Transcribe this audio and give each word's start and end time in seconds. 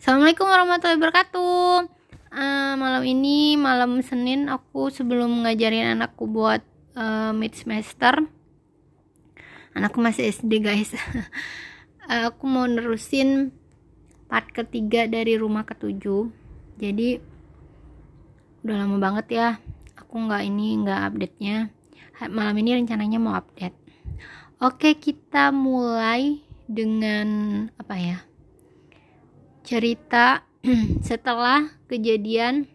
Assalamualaikum 0.00 0.48
warahmatullahi 0.48 0.96
wabarakatuh. 0.96 1.92
Uh, 2.32 2.72
malam 2.80 3.04
ini 3.04 3.60
malam 3.60 4.00
Senin 4.00 4.48
aku 4.48 4.88
sebelum 4.88 5.44
ngajarin 5.44 5.92
anakku 5.92 6.24
buat 6.24 6.64
uh, 6.96 7.36
mid 7.36 7.52
semester. 7.52 8.24
Anakku 9.76 10.00
masih 10.00 10.32
SD 10.32 10.64
guys. 10.64 10.96
uh, 10.96 12.24
aku 12.32 12.48
mau 12.48 12.64
nerusin 12.64 13.52
part 14.24 14.48
ketiga 14.48 15.04
dari 15.04 15.36
rumah 15.36 15.68
ketujuh. 15.68 16.32
Jadi 16.80 17.20
udah 18.64 18.76
lama 18.80 18.96
banget 18.96 19.26
ya. 19.36 19.48
Aku 20.00 20.16
nggak 20.16 20.48
ini 20.48 20.80
nggak 20.80 21.00
update 21.12 21.36
nya. 21.44 21.68
Malam 22.24 22.56
ini 22.56 22.80
rencananya 22.80 23.20
mau 23.20 23.36
update. 23.36 23.76
Oke 24.64 24.96
kita 24.96 25.52
mulai 25.52 26.40
dengan 26.64 27.68
apa 27.76 28.00
ya? 28.00 28.29
Cerita 29.70 30.42
setelah 31.06 31.70
kejadian 31.86 32.66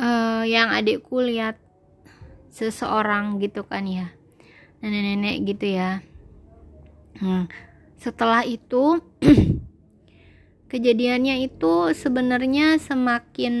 uh, 0.00 0.48
yang 0.48 0.72
adikku 0.72 1.20
lihat 1.20 1.60
seseorang 2.48 3.36
gitu 3.44 3.68
kan 3.68 3.84
ya 3.84 4.16
nenek-nenek 4.80 5.36
gitu 5.44 5.76
ya. 5.76 6.00
Hmm. 7.16 7.48
setelah 7.96 8.44
itu 8.44 9.00
kejadiannya 10.72 11.48
itu 11.48 11.96
sebenarnya 11.96 12.76
semakin 12.76 13.54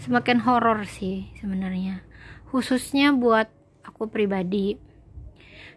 semakin 0.00 0.38
horor 0.40 0.88
sih 0.88 1.28
sebenarnya. 1.40 2.00
Khususnya 2.48 3.12
buat 3.12 3.52
aku 3.84 4.08
pribadi. 4.08 4.80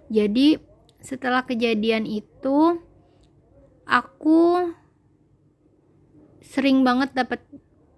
Jadi 0.07 0.55
setelah 1.03 1.43
kejadian 1.43 2.07
itu 2.07 2.79
aku 3.87 4.71
sering 6.43 6.83
banget 6.83 7.15
dapat 7.15 7.41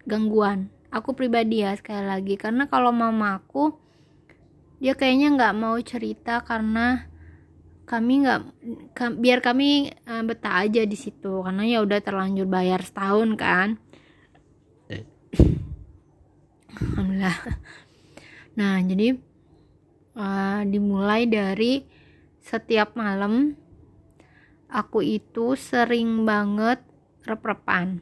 gangguan. 0.06 0.70
Aku 0.94 1.12
pribadi 1.12 1.66
ya 1.66 1.76
sekali 1.76 2.06
lagi. 2.08 2.36
Karena 2.40 2.70
kalau 2.72 2.94
mama 2.94 3.42
aku 3.42 3.76
dia 4.80 4.94
kayaknya 4.94 5.34
nggak 5.36 5.56
mau 5.58 5.76
cerita 5.82 6.44
karena 6.46 7.10
kami 7.86 8.26
nggak 8.26 8.42
biar 9.22 9.40
kami 9.46 9.94
uh, 10.08 10.24
betah 10.24 10.64
aja 10.64 10.88
di 10.88 10.98
situ. 10.98 11.44
Karena 11.44 11.68
ya 11.68 11.84
udah 11.84 12.00
terlanjur 12.00 12.48
bayar 12.48 12.80
setahun 12.80 13.36
kan. 13.36 13.70
Alhamdulillah. 16.76 17.40
Nah 18.56 18.80
jadi 18.84 19.20
uh, 20.16 20.62
dimulai 20.64 21.28
dari 21.28 21.84
setiap 22.40 22.96
malam 22.96 23.58
aku 24.70 25.02
itu 25.06 25.54
sering 25.58 26.26
banget 26.26 26.82
rep-repan. 27.26 28.02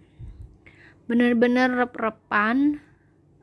Bener-bener 1.07 1.71
rep-repan 1.71 2.79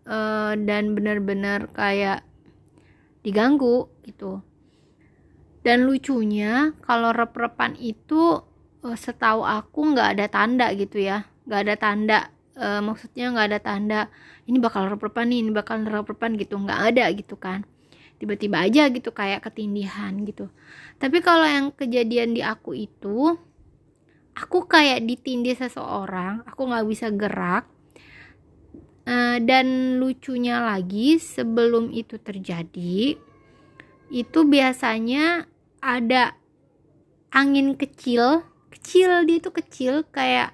uh, 0.08 0.52
dan 0.56 0.96
bener-bener 0.96 1.68
kayak 1.72 2.24
diganggu 3.20 3.88
gitu. 4.04 4.40
Dan 5.60 5.84
lucunya 5.84 6.72
kalau 6.80 7.12
rep-repan 7.12 7.76
itu 7.76 8.40
uh, 8.80 8.96
setahu 8.96 9.44
aku 9.44 9.92
nggak 9.92 10.08
ada 10.16 10.26
tanda 10.28 10.66
gitu 10.72 11.00
ya. 11.00 11.28
Nggak 11.44 11.60
ada 11.68 11.74
tanda 11.76 12.18
uh, 12.56 12.80
maksudnya 12.80 13.32
nggak 13.32 13.46
ada 13.52 13.60
tanda 13.60 14.00
ini 14.48 14.56
bakal 14.56 14.88
rep-repan 14.88 15.28
nih 15.28 15.38
ini 15.44 15.50
bakal 15.52 15.84
rep-repan 15.84 16.40
gitu. 16.40 16.56
Nggak 16.56 16.80
ada 16.96 17.04
gitu 17.12 17.36
kan. 17.36 17.68
Tiba-tiba 18.20 18.60
aja 18.60 18.88
gitu 18.92 19.16
kayak 19.16 19.48
ketindihan 19.48 20.12
gitu 20.28 20.52
tapi 21.00 21.24
kalau 21.24 21.48
yang 21.48 21.72
kejadian 21.72 22.36
di 22.36 22.44
aku 22.44 22.76
itu 22.76 23.34
aku 24.36 24.68
kayak 24.68 25.02
ditindih 25.08 25.56
seseorang 25.56 26.44
aku 26.44 26.68
nggak 26.68 26.86
bisa 26.86 27.08
gerak 27.08 27.64
uh, 29.08 29.36
dan 29.40 29.96
lucunya 29.96 30.60
lagi 30.60 31.16
sebelum 31.16 31.88
itu 31.90 32.20
terjadi 32.20 33.16
itu 34.10 34.38
biasanya 34.44 35.48
ada 35.80 36.36
angin 37.32 37.74
kecil 37.74 38.44
kecil 38.68 39.24
dia 39.24 39.40
itu 39.40 39.50
kecil 39.50 40.04
kayak 40.12 40.52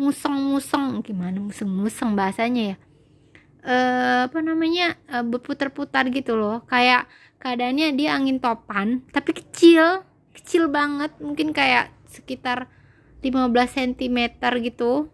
museng-museng 0.00 1.04
gimana 1.04 1.38
museng-museng 1.38 2.18
bahasanya 2.18 2.74
ya 2.74 2.76
uh, 3.64 4.28
apa 4.28 4.38
namanya 4.44 4.94
uh, 5.10 5.24
berputar-putar 5.24 6.12
gitu 6.12 6.36
loh. 6.36 6.62
Kayak 6.68 7.08
keadaannya 7.40 7.96
dia 7.96 8.16
angin 8.16 8.40
topan 8.40 9.04
tapi 9.10 9.32
kecil 9.34 10.04
kecil 10.36 10.68
banget. 10.68 11.16
Mungkin 11.18 11.56
kayak 11.56 11.90
sekitar 12.06 12.68
15 13.24 13.50
cm 13.50 14.18
gitu. 14.60 15.08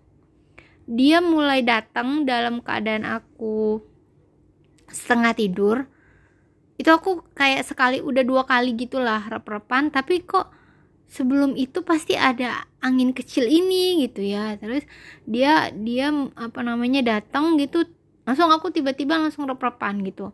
Dia 0.91 1.23
mulai 1.23 1.63
datang 1.63 2.27
dalam 2.27 2.59
keadaan 2.59 3.07
aku 3.07 3.79
setengah 4.91 5.33
tidur. 5.39 5.77
Itu 6.75 6.91
aku 6.91 7.23
kayak 7.39 7.63
sekali 7.63 8.03
udah 8.03 8.27
dua 8.27 8.43
kali 8.43 8.75
gitulah 8.75 9.23
rep-repan. 9.31 9.95
Tapi 9.95 10.27
kok 10.27 10.51
sebelum 11.07 11.55
itu 11.55 11.87
pasti 11.87 12.19
ada 12.19 12.67
angin 12.83 13.15
kecil 13.15 13.47
ini 13.47 14.03
gitu 14.03 14.27
ya. 14.27 14.59
Terus 14.59 14.83
dia 15.31 15.71
dia 15.71 16.11
apa 16.35 16.61
namanya 16.67 17.07
datang 17.07 17.55
gitu 17.55 17.87
langsung 18.31 18.47
aku 18.55 18.71
tiba-tiba 18.71 19.19
langsung 19.19 19.51
rep-repan 19.51 20.07
gitu. 20.07 20.31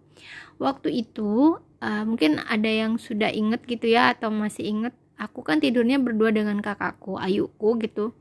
Waktu 0.61 1.09
itu 1.09 1.57
uh, 1.81 2.05
mungkin 2.05 2.45
ada 2.45 2.69
yang 2.69 3.01
sudah 3.01 3.33
inget 3.33 3.65
gitu 3.65 3.89
ya 3.89 4.13
atau 4.13 4.29
masih 4.29 4.69
inget 4.69 4.93
aku 5.17 5.41
kan 5.41 5.65
tidurnya 5.65 5.97
berdua 5.97 6.29
dengan 6.29 6.61
kakakku 6.61 7.17
ayuku 7.17 7.81
gitu 7.81 8.13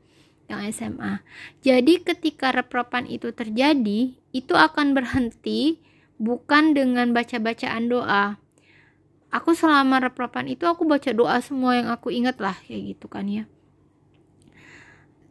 yang 0.48 0.64
SMA 0.72 1.20
jadi 1.60 2.00
ketika 2.00 2.56
rep-repan 2.56 3.04
itu 3.04 3.36
terjadi 3.36 4.16
itu 4.32 4.54
akan 4.56 4.96
berhenti 4.96 5.84
bukan 6.16 6.72
dengan 6.72 7.12
baca-bacaan 7.12 7.88
doa. 7.92 8.40
Aku 9.32 9.52
selama 9.52 10.00
rep-repan 10.00 10.48
itu 10.48 10.64
aku 10.64 10.88
baca 10.88 11.12
doa 11.12 11.36
semua 11.44 11.76
yang 11.76 11.88
aku 11.92 12.08
inget 12.08 12.40
lah 12.40 12.56
kayak 12.64 12.96
gitu 12.96 13.06
kan 13.08 13.28
ya. 13.28 13.44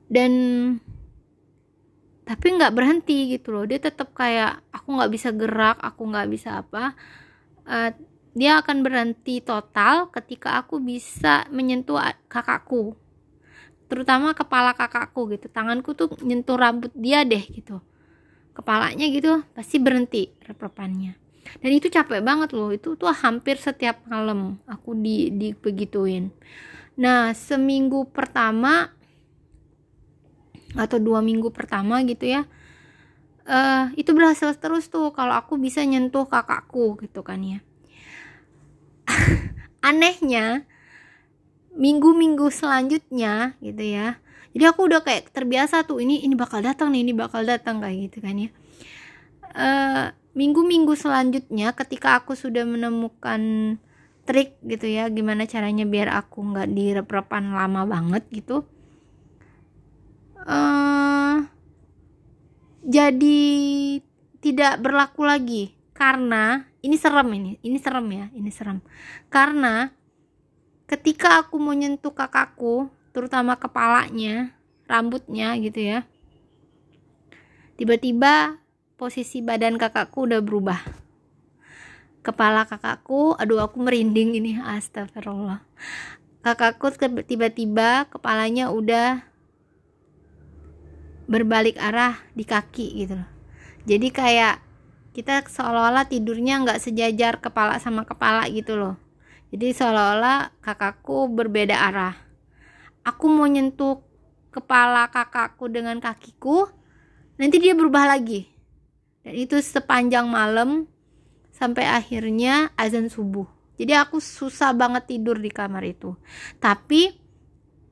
Dan 0.06 0.31
tapi 2.25 2.58
nggak 2.58 2.74
berhenti 2.74 3.38
gitu 3.38 3.53
loh. 3.53 3.66
Dia 3.69 3.80
tetap 3.80 4.12
kayak 4.18 4.66
aku 4.74 4.88
nggak 4.97 5.12
bisa 5.13 5.30
gerak 5.31 5.78
aku 5.80 6.02
nggak 6.09 6.28
bisa 6.30 6.66
apa. 6.66 6.97
Uh, 7.66 7.90
dia 8.36 8.59
akan 8.59 8.84
berhenti 8.84 9.40
total 9.40 10.12
ketika 10.12 10.59
aku 10.59 10.81
bisa 10.84 11.47
menyentuh 11.53 12.02
kakakku. 12.28 12.97
Terutama 13.88 14.34
kepala 14.34 14.74
kakakku 14.75 15.30
gitu. 15.31 15.47
Tanganku 15.47 15.94
tuh 15.94 16.12
nyentuh 16.25 16.58
rambut 16.58 16.91
dia 16.97 17.22
deh 17.24 17.46
gitu. 17.46 17.80
Kepalanya 18.52 19.06
gitu 19.07 19.46
pasti 19.53 19.78
berhenti 19.78 20.31
reprepannya 20.44 21.25
dan 21.62 21.72
itu 21.72 21.88
capek 21.88 22.22
banget 22.25 22.52
loh. 22.52 22.74
Itu 22.74 22.97
tuh 22.97 23.12
hampir 23.13 23.56
setiap 23.62 24.03
malam 24.09 24.59
aku 24.66 24.97
di 24.97 25.31
di 25.31 25.53
begituin. 25.53 26.34
Nah 27.00 27.31
seminggu 27.36 28.07
pertama 28.09 28.92
atau 30.75 31.00
dua 31.00 31.24
minggu 31.24 31.52
pertama 31.52 32.03
gitu 32.03 32.28
ya 32.28 32.44
uh, 33.47 33.91
itu 33.96 34.12
berhasil 34.12 34.53
terus 34.59 34.91
tuh 34.91 35.13
kalau 35.16 35.34
aku 35.34 35.56
bisa 35.56 35.81
nyentuh 35.86 36.25
kakakku 36.28 37.00
gitu 37.02 37.22
kan 37.22 37.40
ya. 37.41 37.59
Anehnya 39.88 40.66
minggu-minggu 41.75 42.47
selanjutnya 42.50 43.59
gitu 43.59 43.84
ya 43.84 44.18
jadi 44.56 44.72
aku 44.72 44.88
udah 44.88 45.03
kayak 45.03 45.36
terbiasa 45.36 45.84
tuh 45.84 46.00
ini 46.00 46.24
ini 46.24 46.31
bakal 46.31 46.63
datang 46.63 46.96
nih 46.96 47.03
ini 47.03 47.12
bakal 47.12 47.44
datang 47.44 47.84
kayak 47.84 48.07
gitu 48.07 48.24
kan 48.24 48.36
ya. 48.40 48.50
Uh, 49.56 50.07
minggu-minggu 50.36 50.96
selanjutnya 50.96 51.75
ketika 51.75 52.19
aku 52.24 52.36
sudah 52.36 52.63
menemukan 52.63 53.75
trik 54.25 54.57
gitu 54.66 54.90
ya 54.90 55.07
gimana 55.12 55.46
caranya 55.46 55.86
biar 55.88 56.12
aku 56.12 56.44
nggak 56.44 56.72
direp-repan 56.72 57.56
lama 57.56 57.88
banget 57.88 58.24
gitu 58.31 58.68
uh, 60.45 61.44
jadi 62.86 63.42
tidak 64.39 64.74
berlaku 64.80 65.25
lagi. 65.25 65.63
Karena 65.95 66.68
ini 66.83 67.00
serem 67.00 67.30
ini 67.33 67.51
ini 67.63 67.77
serem 67.80 68.07
ya 68.12 68.25
ini 68.36 68.51
serem. 68.51 68.83
Karena 69.31 69.89
ketika 70.86 71.42
aku 71.42 71.57
mau 71.57 71.74
nyentuh 71.74 72.13
kakakku 72.13 72.94
terutama 73.15 73.57
kepalanya 73.57 74.53
rambutnya 74.86 75.57
gitu 75.57 75.81
ya 75.81 76.06
tiba-tiba 77.75 78.59
posisi 78.95 79.44
badan 79.44 79.75
kakakku 79.75 80.27
udah 80.27 80.39
berubah. 80.39 80.80
Kepala 82.24 82.65
kakakku 82.65 83.38
aduh 83.38 83.62
aku 83.62 83.83
merinding 83.83 84.39
ini 84.39 84.51
astagfirullah. 84.57 85.62
Kakakku 86.41 86.94
tiba-tiba 87.27 88.07
kepalanya 88.09 88.71
udah 88.71 89.21
berbalik 91.25 91.77
arah 91.81 92.18
di 92.38 92.45
kaki 92.45 93.06
gitu 93.06 93.18
loh. 93.18 93.30
Jadi 93.86 94.10
kayak 94.10 94.62
kita 95.13 95.45
seolah-olah 95.45 96.10
tidurnya 96.10 96.62
nggak 96.62 96.81
sejajar 96.81 97.39
kepala 97.39 97.77
sama 97.77 98.04
kepala 98.04 98.50
gitu 98.50 98.75
loh. 98.75 98.95
Jadi 99.54 99.72
seolah-olah 99.72 100.57
kakakku 100.60 101.31
berbeda 101.31 101.77
arah. 101.77 102.16
Aku 103.06 103.30
mau 103.30 103.45
nyentuh 103.45 104.01
kepala 104.50 105.07
kakakku 105.07 105.69
dengan 105.69 106.01
kakiku 106.01 106.68
nanti 107.38 107.62
dia 107.62 107.77
berubah 107.77 108.10
lagi. 108.10 108.50
Dan 109.25 109.38
itu 109.38 109.57
sepanjang 109.57 110.30
malam 110.30 110.86
sampai 111.56 111.88
akhirnya 111.88 112.74
azan 112.75 113.07
subuh. 113.07 113.48
Jadi 113.75 113.92
aku 113.95 114.19
susah 114.19 114.72
banget 114.72 115.16
tidur 115.16 115.39
di 115.39 115.51
kamar 115.51 115.83
itu. 115.83 116.16
Tapi 116.60 117.25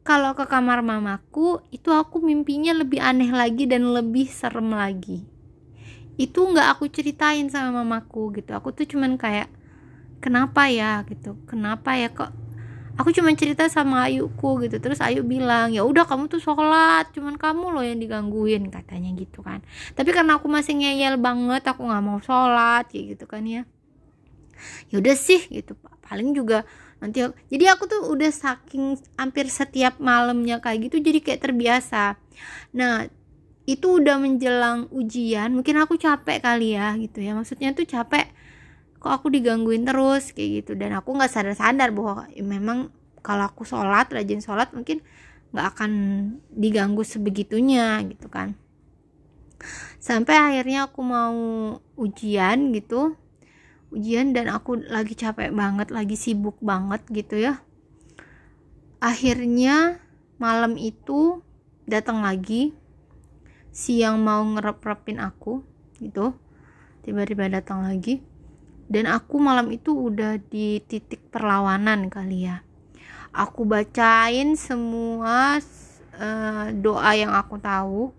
kalau 0.03 0.35
ke 0.35 0.43
kamar 0.51 0.83
mamaku 0.83 1.63
itu 1.71 1.87
aku 1.95 2.19
mimpinya 2.19 2.75
lebih 2.75 2.99
aneh 2.99 3.31
lagi 3.31 3.63
dan 3.63 3.87
lebih 3.87 4.27
serem 4.27 4.75
lagi. 4.75 5.23
Itu 6.19 6.43
nggak 6.51 6.77
aku 6.77 6.91
ceritain 6.91 7.47
sama 7.47 7.81
mamaku 7.81 8.35
gitu. 8.35 8.51
Aku 8.51 8.75
tuh 8.75 8.83
cuman 8.83 9.15
kayak 9.15 9.47
kenapa 10.19 10.67
ya? 10.67 11.07
gitu. 11.07 11.39
Kenapa 11.47 11.95
ya? 11.95 12.11
Kok 12.11 12.31
aku 12.99 13.15
cuma 13.15 13.31
cerita 13.31 13.63
sama 13.71 14.11
Ayuku 14.11 14.67
gitu. 14.67 14.75
Terus 14.83 14.99
Ayu 14.99 15.23
bilang 15.23 15.71
ya 15.71 15.87
udah 15.87 16.03
kamu 16.03 16.27
tuh 16.27 16.43
sholat. 16.43 17.07
Cuman 17.15 17.39
kamu 17.39 17.71
loh 17.71 17.83
yang 17.87 18.03
digangguin 18.03 18.67
katanya 18.75 19.07
gitu 19.15 19.39
kan. 19.39 19.63
Tapi 19.95 20.11
karena 20.11 20.35
aku 20.35 20.51
masih 20.51 20.83
ngeyel 20.83 21.15
banget 21.15 21.63
aku 21.63 21.87
nggak 21.87 22.03
mau 22.03 22.19
sholat 22.19 22.91
kayak 22.91 23.15
gitu 23.15 23.25
kan 23.25 23.47
ya. 23.47 23.63
Ya 24.91 24.99
udah 24.99 25.15
sih 25.15 25.47
gitu. 25.47 25.79
Paling 26.03 26.35
juga 26.35 26.67
nanti 27.03 27.19
jadi 27.51 27.75
aku 27.75 27.83
tuh 27.91 28.07
udah 28.07 28.31
saking 28.31 28.95
hampir 29.19 29.51
setiap 29.51 29.99
malamnya 29.99 30.63
kayak 30.63 30.87
gitu 30.87 31.03
jadi 31.03 31.19
kayak 31.19 31.43
terbiasa. 31.43 32.15
Nah 32.71 33.11
itu 33.67 33.99
udah 33.99 34.19
menjelang 34.23 34.87
ujian 34.91 35.51
mungkin 35.51 35.83
aku 35.83 35.99
capek 35.99 36.39
kali 36.39 36.79
ya 36.79 36.95
gitu 36.95 37.19
ya. 37.19 37.35
Maksudnya 37.35 37.75
tuh 37.75 37.83
capek 37.83 38.31
kok 39.03 39.11
aku 39.11 39.27
digangguin 39.27 39.83
terus 39.83 40.31
kayak 40.31 40.63
gitu. 40.63 40.79
Dan 40.79 40.95
aku 40.95 41.11
nggak 41.11 41.27
sadar-sadar 41.27 41.91
bahwa 41.91 42.31
ya 42.31 42.43
memang 42.47 42.87
kalau 43.19 43.51
aku 43.51 43.67
sholat 43.67 44.07
rajin 44.07 44.39
sholat 44.39 44.71
mungkin 44.71 45.03
nggak 45.51 45.67
akan 45.75 45.91
diganggu 46.55 47.03
sebegitunya 47.03 47.99
gitu 48.07 48.31
kan. 48.31 48.55
Sampai 49.99 50.39
akhirnya 50.39 50.87
aku 50.87 51.03
mau 51.03 51.35
ujian 51.99 52.71
gitu 52.71 53.19
ujian 53.93 54.33
dan 54.33 54.49
aku 54.49 54.81
lagi 54.89 55.13
capek 55.13 55.53
banget 55.53 55.93
lagi 55.93 56.17
sibuk 56.17 56.57
banget 56.59 57.05
gitu 57.13 57.37
ya. 57.37 57.61
Akhirnya 58.97 60.01
malam 60.41 60.75
itu 60.75 61.45
datang 61.85 62.25
lagi 62.25 62.73
siang 63.73 64.21
mau 64.21 64.41
ngerep-repin 64.41 65.21
aku 65.21 65.61
gitu 66.01 66.33
tiba-tiba 67.05 67.51
datang 67.51 67.85
lagi. 67.85 68.25
Dan 68.89 69.07
aku 69.09 69.39
malam 69.39 69.71
itu 69.71 69.95
udah 69.95 70.37
di 70.37 70.81
titik 70.83 71.31
perlawanan 71.31 72.11
kali 72.11 72.45
ya. 72.49 72.61
Aku 73.33 73.65
bacain 73.65 74.53
semua 74.53 75.57
uh, 76.19 76.67
doa 76.73 77.11
yang 77.17 77.33
aku 77.33 77.57
tahu. 77.57 78.13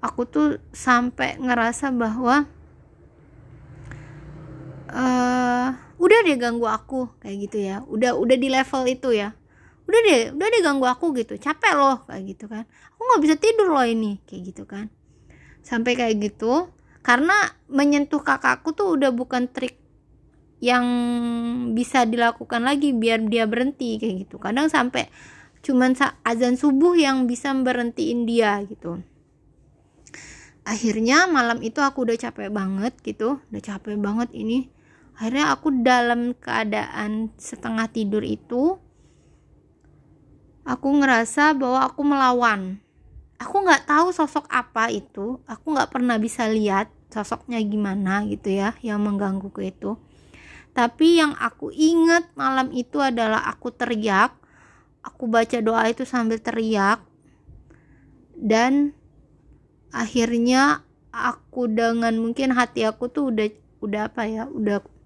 Aku 0.00 0.24
tuh 0.24 0.62
sampai 0.70 1.36
ngerasa 1.36 1.90
bahwa 1.92 2.46
uh, 4.88 5.68
udah 6.00 6.18
deh 6.24 6.36
ganggu 6.40 6.66
aku 6.68 7.12
kayak 7.20 7.36
gitu 7.48 7.58
ya. 7.62 7.84
Udah 7.84 8.16
udah 8.16 8.36
di 8.36 8.48
level 8.48 8.82
itu 8.88 9.12
ya. 9.12 9.36
Udah 9.88 10.00
deh 10.04 10.20
udah 10.32 10.46
deh 10.48 10.62
ganggu 10.64 10.86
aku 10.88 11.12
gitu. 11.16 11.36
Capek 11.36 11.74
loh 11.76 12.04
kayak 12.08 12.24
gitu 12.36 12.44
kan. 12.48 12.64
Aku 12.96 13.00
nggak 13.04 13.22
bisa 13.22 13.34
tidur 13.36 13.68
loh 13.72 13.84
ini 13.84 14.20
kayak 14.24 14.42
gitu 14.54 14.64
kan. 14.64 14.88
Sampai 15.64 15.94
kayak 15.96 16.16
gitu 16.20 16.72
karena 17.04 17.56
menyentuh 17.68 18.20
kakakku 18.20 18.76
tuh 18.76 18.98
udah 18.98 19.12
bukan 19.12 19.48
trik 19.48 19.80
yang 20.58 20.84
bisa 21.72 22.02
dilakukan 22.02 22.66
lagi 22.66 22.90
biar 22.90 23.22
dia 23.30 23.46
berhenti 23.46 23.96
kayak 23.96 24.26
gitu. 24.26 24.36
Kadang 24.42 24.66
sampai 24.68 25.06
cuman 25.62 25.94
azan 26.22 26.54
subuh 26.58 26.94
yang 26.94 27.26
bisa 27.26 27.50
berhentiin 27.54 28.26
dia 28.26 28.58
gitu. 28.66 29.02
Akhirnya 30.68 31.24
malam 31.30 31.64
itu 31.64 31.80
aku 31.80 32.04
udah 32.04 32.16
capek 32.18 32.52
banget 32.52 32.92
gitu. 33.00 33.40
Udah 33.48 33.62
capek 33.62 33.96
banget 33.96 34.28
ini 34.36 34.68
akhirnya 35.18 35.50
aku 35.50 35.82
dalam 35.82 36.30
keadaan 36.38 37.34
setengah 37.34 37.90
tidur 37.90 38.22
itu 38.22 38.78
aku 40.62 40.88
ngerasa 41.02 41.58
bahwa 41.58 41.80
aku 41.90 42.00
melawan. 42.06 42.78
Aku 43.42 43.66
nggak 43.66 43.90
tahu 43.90 44.14
sosok 44.14 44.46
apa 44.46 44.94
itu. 44.94 45.42
Aku 45.50 45.74
nggak 45.74 45.90
pernah 45.90 46.22
bisa 46.22 46.46
lihat 46.46 46.94
sosoknya 47.10 47.58
gimana 47.66 48.22
gitu 48.30 48.52
ya 48.52 48.78
yang 48.78 49.02
menggangguku 49.02 49.66
itu. 49.66 49.98
Tapi 50.76 51.18
yang 51.18 51.34
aku 51.34 51.74
ingat 51.74 52.30
malam 52.38 52.70
itu 52.70 53.02
adalah 53.02 53.42
aku 53.50 53.74
teriak. 53.74 54.38
Aku 55.02 55.26
baca 55.26 55.58
doa 55.58 55.82
itu 55.90 56.06
sambil 56.06 56.38
teriak. 56.38 57.02
Dan 58.38 58.94
akhirnya 59.90 60.86
aku 61.10 61.66
dengan 61.66 62.14
mungkin 62.22 62.54
hati 62.54 62.86
aku 62.86 63.10
tuh 63.10 63.34
udah 63.34 63.48
udah 63.82 64.02
apa 64.10 64.22
ya 64.30 64.44
udah 64.46 64.97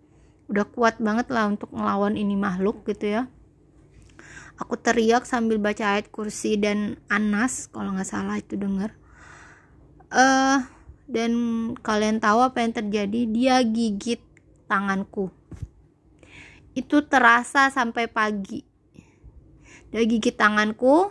udah 0.53 0.69
kuat 0.69 1.01
banget 1.01 1.33
lah 1.33 1.49
untuk 1.49 1.73
ngelawan 1.73 2.21
ini 2.21 2.37
makhluk 2.37 2.85
gitu 2.85 3.17
ya. 3.17 3.23
Aku 4.61 4.77
teriak 4.77 5.25
sambil 5.25 5.57
baca 5.57 5.97
ayat 5.97 6.13
kursi 6.13 6.61
dan 6.61 7.01
anas 7.09 7.73
kalau 7.73 7.97
nggak 7.97 8.05
salah 8.05 8.37
itu 8.37 8.61
denger. 8.61 8.93
Uh, 10.13 10.61
dan 11.09 11.33
kalian 11.81 12.21
tahu 12.21 12.45
apa 12.45 12.61
yang 12.61 12.77
terjadi? 12.77 13.21
Dia 13.33 13.57
gigit 13.65 14.21
tanganku. 14.69 15.33
Itu 16.77 17.09
terasa 17.09 17.73
sampai 17.73 18.13
pagi. 18.13 18.61
Dia 19.89 20.05
gigit 20.05 20.37
tanganku 20.37 21.09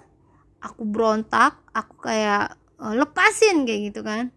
aku 0.62 0.86
berontak 0.86 1.58
aku 1.74 2.06
kayak 2.06 2.54
uh, 2.78 2.94
lepasin 2.94 3.66
kayak 3.66 3.90
gitu 3.90 4.06
kan. 4.06 4.30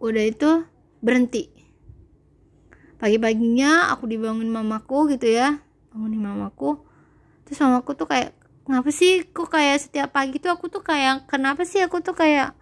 Udah 0.00 0.24
itu 0.24 0.64
berhenti 1.04 1.57
pagi-paginya 2.98 3.94
aku 3.94 4.10
dibangunin 4.10 4.50
mamaku 4.50 5.14
gitu 5.14 5.30
ya. 5.30 5.62
Bangunin 5.94 6.20
mamaku. 6.20 6.82
Terus 7.46 7.58
mamaku 7.62 7.94
tuh 7.94 8.10
kayak 8.10 8.34
kenapa 8.66 8.90
sih 8.90 9.24
kok 9.30 9.48
kayak 9.48 9.78
setiap 9.80 10.12
pagi 10.12 10.42
tuh 10.42 10.52
aku 10.52 10.68
tuh 10.68 10.82
kayak 10.82 11.24
kenapa 11.30 11.64
sih 11.64 11.80
aku 11.80 12.02
tuh 12.02 12.12
kayak 12.18 12.52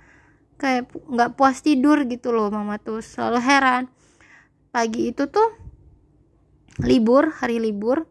kayak 0.61 0.93
nggak 0.93 1.35
puas 1.35 1.65
tidur? 1.65 2.05
Gitu 2.05 2.31
loh 2.31 2.53
mama 2.53 2.77
tuh. 2.77 3.01
Selalu 3.01 3.41
heran. 3.41 3.83
Pagi 4.71 5.11
itu 5.11 5.25
tuh 5.27 5.57
libur 6.85 7.33
hari 7.41 7.57
libur 7.57 8.05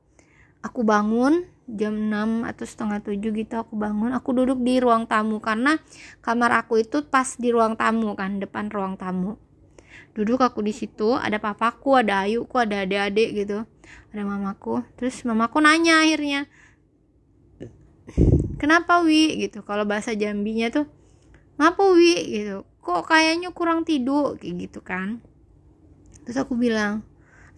aku 0.65 0.81
bangun 0.81 1.45
jam 1.69 1.93
6 1.93 2.45
atau 2.45 2.65
setengah 2.65 2.99
7 3.05 3.21
gitu 3.21 3.53
aku 3.61 3.77
bangun. 3.77 4.17
Aku 4.17 4.33
duduk 4.33 4.61
di 4.65 4.81
ruang 4.81 5.05
tamu 5.05 5.37
karena 5.37 5.77
kamar 6.25 6.65
aku 6.65 6.81
itu 6.81 7.05
pas 7.05 7.37
di 7.37 7.53
ruang 7.53 7.77
tamu 7.77 8.17
kan 8.17 8.41
depan 8.41 8.73
ruang 8.73 8.97
tamu 8.97 9.44
duduk 10.15 10.39
aku 10.39 10.63
di 10.63 10.71
situ 10.71 11.11
ada 11.13 11.37
papaku 11.43 11.99
ada 11.99 12.23
ayuku 12.23 12.55
ada 12.55 12.87
adik-adik 12.87 13.29
gitu 13.35 13.67
ada 14.15 14.23
mamaku. 14.23 14.79
Terus 14.95 15.21
mamaku 15.27 15.59
nanya 15.59 16.01
akhirnya 16.07 16.47
kenapa 18.61 19.03
wi? 19.03 19.35
gitu. 19.43 19.61
Kalau 19.67 19.83
bahasa 19.83 20.15
jambinya 20.15 20.71
tuh 20.71 20.87
ngapa 21.59 21.83
wi? 21.91 22.15
gitu. 22.31 22.63
Kok 22.79 23.11
kayaknya 23.11 23.51
kurang 23.51 23.83
tidur? 23.83 24.39
Kayak 24.39 24.71
gitu 24.71 24.79
kan. 24.79 25.19
Terus 26.23 26.39
aku 26.39 26.55
bilang 26.55 27.03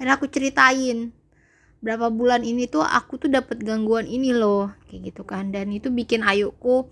dan 0.02 0.14
aku 0.14 0.26
ceritain 0.30 1.14
berapa 1.78 2.10
bulan 2.10 2.42
ini 2.42 2.66
tuh 2.66 2.82
aku 2.82 3.22
tuh 3.22 3.30
dapat 3.30 3.62
gangguan 3.62 4.10
ini 4.10 4.34
loh. 4.34 4.74
Kayak 4.90 5.14
gitu 5.14 5.22
kan. 5.30 5.54
Dan 5.54 5.70
itu 5.70 5.94
bikin 5.94 6.26
ayuku 6.26 6.90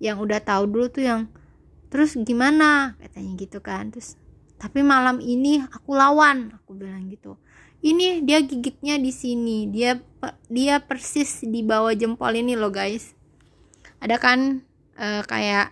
yang 0.00 0.16
udah 0.16 0.40
tahu 0.40 0.64
dulu 0.64 0.88
tuh 0.88 1.04
yang 1.04 1.20
terus 1.92 2.16
gimana? 2.16 2.96
Katanya 2.98 3.32
gitu 3.36 3.60
kan. 3.60 3.92
Terus 3.92 4.16
tapi 4.64 4.80
malam 4.80 5.20
ini 5.20 5.60
aku 5.60 5.92
lawan 5.92 6.56
aku 6.56 6.72
bilang 6.72 7.04
gitu. 7.12 7.36
Ini 7.84 8.24
dia 8.24 8.40
gigitnya 8.40 8.96
di 8.96 9.12
sini. 9.12 9.68
Dia 9.68 10.00
dia 10.48 10.80
persis 10.80 11.44
di 11.44 11.60
bawah 11.60 11.92
jempol 11.92 12.32
ini 12.32 12.56
loh 12.56 12.72
guys. 12.72 13.12
Ada 14.00 14.16
kan 14.16 14.64
uh, 14.96 15.20
kayak 15.28 15.68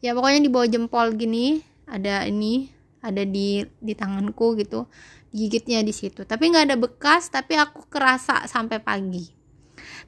ya 0.00 0.16
pokoknya 0.16 0.40
di 0.40 0.48
bawah 0.48 0.64
jempol 0.64 1.12
gini 1.12 1.60
ada 1.84 2.24
ini 2.24 2.72
ada 3.04 3.20
di 3.20 3.68
di 3.84 3.92
tanganku 3.92 4.56
gitu 4.56 4.88
gigitnya 5.28 5.84
di 5.84 5.92
situ. 5.92 6.24
Tapi 6.24 6.48
nggak 6.48 6.72
ada 6.72 6.76
bekas 6.80 7.28
tapi 7.28 7.52
aku 7.60 7.84
kerasa 7.92 8.48
sampai 8.48 8.80
pagi. 8.80 9.28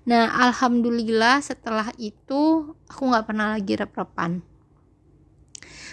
Nah 0.09 0.33
alhamdulillah 0.49 1.45
setelah 1.45 1.93
itu 2.00 2.73
aku 2.88 3.03
nggak 3.05 3.29
pernah 3.29 3.53
lagi 3.53 3.77
rep-repan. 3.77 4.41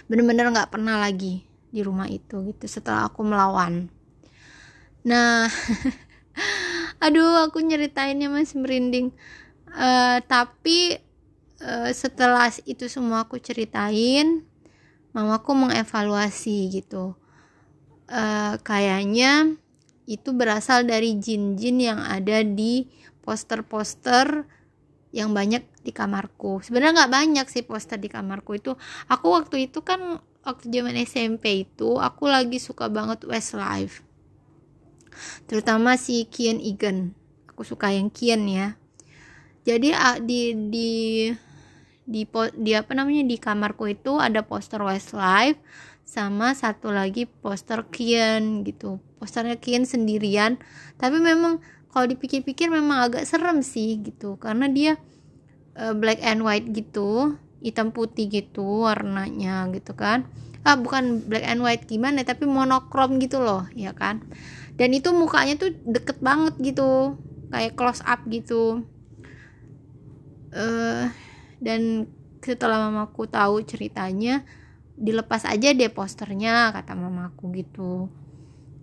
Bener-bener 0.08 0.48
nggak 0.56 0.72
pernah 0.72 0.96
lagi 0.96 1.55
di 1.76 1.84
rumah 1.84 2.08
itu 2.08 2.40
gitu 2.48 2.66
setelah 2.72 3.12
aku 3.12 3.28
melawan. 3.28 3.92
Nah 5.04 5.52
aduh 7.04 7.52
aku 7.52 7.60
nyeritainnya 7.60 8.32
masih 8.32 8.64
merinding. 8.64 9.12
Uh, 9.76 10.24
tapi 10.24 10.96
uh, 11.60 11.92
setelah 11.92 12.48
itu 12.64 12.88
semua 12.88 13.28
aku 13.28 13.36
ceritain 13.44 14.48
mamaku 15.12 15.52
mengevaluasi 15.52 16.72
gitu. 16.72 17.20
Uh, 18.08 18.56
kayaknya 18.64 19.60
itu 20.06 20.32
berasal 20.32 20.86
dari 20.86 21.18
jin-jin 21.18 21.82
yang 21.82 22.00
ada 22.00 22.46
di 22.46 22.88
poster-poster 23.26 24.46
yang 25.10 25.34
banyak 25.34 25.66
di 25.82 25.96
kamarku. 25.96 26.62
Sebenarnya 26.62 27.04
nggak 27.04 27.14
banyak 27.14 27.46
sih 27.50 27.64
poster 27.66 27.98
di 27.98 28.12
kamarku 28.12 28.60
itu. 28.60 28.78
Aku 29.10 29.34
waktu 29.34 29.72
itu 29.72 29.82
kan 29.82 30.22
waktu 30.46 30.70
zaman 30.70 30.94
SMP 31.02 31.66
itu 31.66 31.98
aku 31.98 32.30
lagi 32.30 32.62
suka 32.62 32.88
banget 32.88 33.26
Westlife. 33.26 34.06
Terutama 35.50 35.98
si 35.98 36.30
Kian 36.30 36.62
Egan. 36.62 37.18
Aku 37.50 37.66
suka 37.66 37.90
yang 37.90 38.14
Kian 38.14 38.46
ya. 38.46 38.78
Jadi 39.66 39.90
di 40.22 40.54
di 40.70 40.90
di 42.06 42.22
di 42.62 42.72
apa 42.78 42.94
namanya 42.94 43.26
di 43.26 43.42
kamarku 43.42 43.90
itu 43.90 44.22
ada 44.22 44.46
poster 44.46 44.78
Westlife 44.86 45.58
sama 46.06 46.54
satu 46.54 46.94
lagi 46.94 47.26
poster 47.26 47.82
Kian 47.90 48.62
gitu. 48.62 49.02
Posternya 49.18 49.58
Kian 49.58 49.90
sendirian. 49.90 50.62
Tapi 51.02 51.18
memang 51.18 51.58
kalau 51.90 52.06
dipikir-pikir 52.06 52.70
memang 52.70 53.10
agak 53.10 53.26
serem 53.26 53.66
sih 53.66 53.98
gitu. 54.06 54.38
Karena 54.38 54.70
dia 54.70 55.02
uh, 55.74 55.98
black 55.98 56.22
and 56.22 56.46
white 56.46 56.70
gitu 56.70 57.40
hitam 57.66 57.90
putih 57.90 58.30
gitu 58.30 58.86
warnanya 58.86 59.66
gitu 59.74 59.98
kan. 59.98 60.30
Ah 60.62 60.78
bukan 60.78 61.26
black 61.26 61.46
and 61.50 61.66
white 61.66 61.90
gimana 61.90 62.22
tapi 62.22 62.46
monokrom 62.46 63.18
gitu 63.18 63.42
loh 63.42 63.66
ya 63.74 63.98
kan. 63.98 64.22
Dan 64.78 64.94
itu 64.94 65.10
mukanya 65.10 65.58
tuh 65.58 65.74
deket 65.82 66.22
banget 66.22 66.54
gitu 66.62 67.18
kayak 67.50 67.74
close 67.74 68.06
up 68.06 68.22
gitu. 68.30 68.86
Uh, 70.54 71.10
dan 71.58 72.06
setelah 72.46 72.88
mamaku 72.88 73.26
tahu 73.26 73.66
ceritanya 73.66 74.46
dilepas 74.96 75.44
aja 75.50 75.74
deh 75.74 75.90
posternya 75.90 76.70
kata 76.70 76.94
mamaku 76.94 77.50
gitu. 77.66 78.06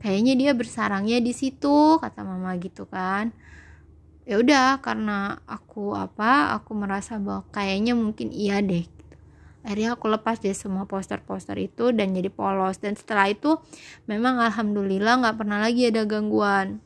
Kayaknya 0.02 0.34
dia 0.34 0.50
bersarangnya 0.58 1.22
di 1.22 1.30
situ 1.30 2.02
kata 2.02 2.26
mama 2.26 2.58
gitu 2.58 2.90
kan 2.90 3.30
ya 4.22 4.38
udah 4.38 4.78
karena 4.78 5.42
aku 5.50 5.98
apa 5.98 6.54
aku 6.54 6.78
merasa 6.78 7.18
bahwa 7.18 7.42
kayaknya 7.50 7.94
mungkin 7.98 8.30
iya 8.30 8.62
deh. 8.62 8.86
Gitu. 8.86 9.00
akhirnya 9.62 9.94
aku 9.94 10.10
lepas 10.10 10.42
deh 10.42 10.50
semua 10.58 10.90
poster-poster 10.90 11.54
itu 11.54 11.94
dan 11.94 12.10
jadi 12.14 12.30
polos. 12.34 12.82
Dan 12.82 12.98
setelah 12.98 13.30
itu 13.30 13.62
memang 14.10 14.42
alhamdulillah 14.42 15.22
nggak 15.22 15.38
pernah 15.38 15.62
lagi 15.62 15.86
ada 15.86 16.02
gangguan. 16.02 16.82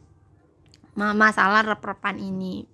Masalah 0.97 1.65
rep-repan 1.65 2.21
ini. 2.21 2.69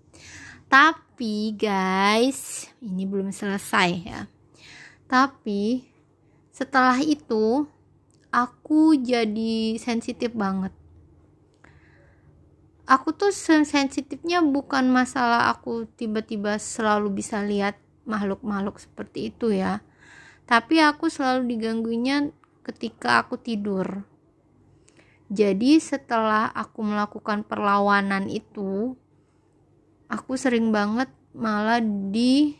Tapi 0.67 1.55
guys 1.55 2.67
ini 2.83 3.07
belum 3.07 3.31
selesai 3.31 3.91
ya. 4.03 4.27
Tapi 5.07 5.87
setelah 6.51 6.99
itu 6.99 7.67
aku 8.35 8.99
jadi 8.99 9.77
sensitif 9.79 10.35
banget 10.35 10.75
aku 12.93 13.17
tuh 13.17 13.33
sensitifnya 13.33 14.45
bukan 14.45 14.93
masalah 14.93 15.49
aku 15.49 15.89
tiba-tiba 15.97 16.61
selalu 16.61 17.25
bisa 17.25 17.41
lihat 17.41 17.81
makhluk-makhluk 18.05 18.77
seperti 18.77 19.33
itu 19.33 19.49
ya. 19.57 19.81
Tapi 20.45 20.85
aku 20.85 21.09
selalu 21.09 21.57
diganggunya 21.57 22.29
ketika 22.61 23.25
aku 23.25 23.41
tidur. 23.41 24.05
Jadi 25.33 25.81
setelah 25.81 26.53
aku 26.53 26.85
melakukan 26.85 27.49
perlawanan 27.49 28.29
itu 28.29 28.93
aku 30.13 30.37
sering 30.37 30.69
banget 30.69 31.09
malah 31.33 31.81
di 32.13 32.53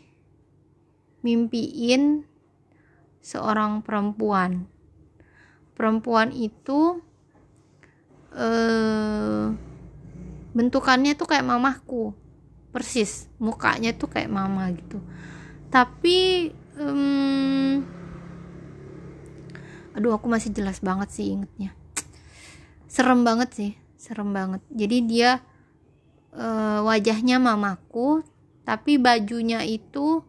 mimpiin 1.21 2.25
seorang 3.21 3.85
perempuan. 3.85 4.65
Perempuan 5.77 6.33
itu 6.33 6.97
eh, 8.33 9.72
bentukannya 10.53 11.17
tuh 11.17 11.27
kayak 11.27 11.45
mamahku. 11.45 12.13
Persis 12.73 13.29
mukanya 13.37 13.93
tuh 13.93 14.09
kayak 14.09 14.29
mama 14.29 14.69
gitu. 14.73 14.97
Tapi 15.69 16.49
um, 16.77 17.85
aduh 19.93 20.17
aku 20.17 20.25
masih 20.25 20.49
jelas 20.49 20.81
banget 20.81 21.09
sih 21.13 21.33
ingetnya. 21.33 21.73
Serem 22.89 23.21
banget 23.21 23.49
sih 23.53 23.71
serem 23.97 24.33
banget. 24.33 24.61
Jadi 24.73 24.97
dia 25.05 25.41
uh, 26.33 26.81
wajahnya 26.85 27.37
mamaku 27.37 28.25
tapi 28.63 28.95
bajunya 28.95 29.61
itu 29.67 30.23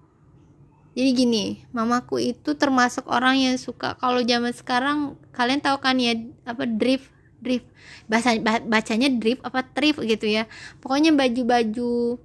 jadi 0.95 1.11
gini 1.11 1.45
mamaku 1.75 2.23
itu 2.23 2.55
termasuk 2.55 3.07
orang 3.11 3.39
yang 3.39 3.57
suka 3.59 3.99
kalau 3.99 4.23
zaman 4.23 4.55
sekarang 4.55 5.19
kalian 5.35 5.63
tahu 5.63 5.79
kan 5.83 5.99
ya 5.99 6.15
apa 6.47 6.67
drift 6.67 7.14
drift. 7.45 7.69
Bahasa 8.09 8.41
bacanya 8.65 9.13
drift 9.13 9.45
apa 9.45 9.61
thrift 9.77 10.01
gitu 10.01 10.25
ya. 10.25 10.49
Pokoknya 10.81 11.13
baju-baju 11.13 12.17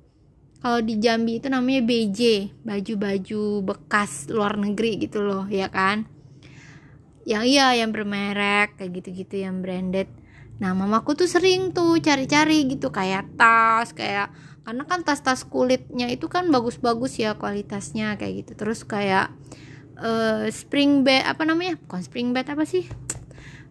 kalau 0.59 0.79
di 0.83 0.99
Jambi 0.99 1.39
itu 1.39 1.47
namanya 1.47 1.81
BJ 1.87 2.51
baju-baju 2.67 3.63
bekas 3.63 4.27
luar 4.27 4.59
negeri 4.59 4.99
gitu 4.99 5.23
loh 5.23 5.47
ya 5.47 5.71
kan? 5.71 6.03
Yang 7.23 7.43
iya 7.47 7.67
yang 7.79 7.95
bermerek 7.95 8.75
kayak 8.75 8.91
gitu-gitu 8.99 9.43
yang 9.43 9.63
branded. 9.63 10.11
Nah 10.59 10.75
mamaku 10.75 11.15
tuh 11.15 11.31
sering 11.31 11.71
tuh 11.71 12.03
cari-cari 12.03 12.67
gitu 12.67 12.91
kayak 12.91 13.39
tas 13.39 13.95
kayak 13.95 14.35
karena 14.67 14.83
kan 14.83 15.01
tas-tas 15.07 15.47
kulitnya 15.47 16.11
itu 16.11 16.27
kan 16.27 16.51
bagus-bagus 16.51 17.15
ya 17.23 17.39
kualitasnya 17.39 18.19
kayak 18.19 18.43
gitu. 18.43 18.51
Terus 18.59 18.83
kayak 18.83 19.31
uh, 19.95 20.43
spring 20.51 21.07
bed 21.07 21.23
apa 21.23 21.47
namanya? 21.47 21.79
Bukan 21.87 22.03
spring 22.03 22.35
bed 22.35 22.51
apa 22.51 22.67
sih 22.67 22.83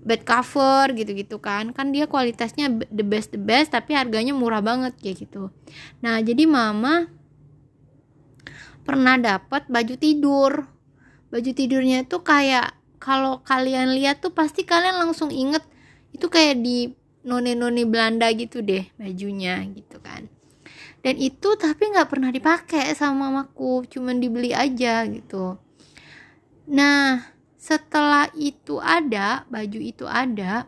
bed 0.02 0.22
cover 0.22 0.92
gitu-gitu 0.94 1.38
kan. 1.42 1.70
Kan 1.74 1.90
dia 1.90 2.06
kualitasnya 2.06 2.70
the 2.90 3.04
best 3.06 3.34
the 3.34 3.40
best 3.40 3.74
tapi 3.74 3.94
harganya 3.94 4.34
murah 4.34 4.62
banget 4.62 4.94
kayak 4.98 5.28
gitu. 5.28 5.50
Nah 6.04 6.18
jadi 6.22 6.44
mama 6.46 7.10
pernah 8.86 9.20
dapat 9.20 9.68
baju 9.68 9.94
tidur. 10.00 10.64
Baju 11.28 11.50
tidurnya 11.52 12.08
itu 12.08 12.18
kayak 12.24 12.72
kalau 12.98 13.44
kalian 13.44 13.92
lihat 13.94 14.24
tuh 14.24 14.32
pasti 14.32 14.64
kalian 14.64 14.96
langsung 14.96 15.28
inget 15.28 15.62
itu 16.10 16.26
kayak 16.26 16.58
di 16.64 16.96
noni-noni 17.28 17.84
Belanda 17.84 18.26
gitu 18.32 18.64
deh 18.64 18.88
bajunya 18.96 19.60
gitu 19.76 20.00
kan. 20.00 20.26
Dan 20.98 21.14
itu 21.20 21.54
tapi 21.54 21.94
nggak 21.94 22.10
pernah 22.10 22.32
dipakai 22.32 22.90
sama 22.96 23.30
mamaku 23.30 23.86
cuman 23.86 24.18
dibeli 24.18 24.50
aja 24.50 25.06
gitu. 25.06 25.60
Nah 26.68 27.37
setelah 27.68 28.32
itu 28.32 28.80
ada 28.80 29.44
baju 29.52 29.76
itu 29.76 30.08
ada 30.08 30.64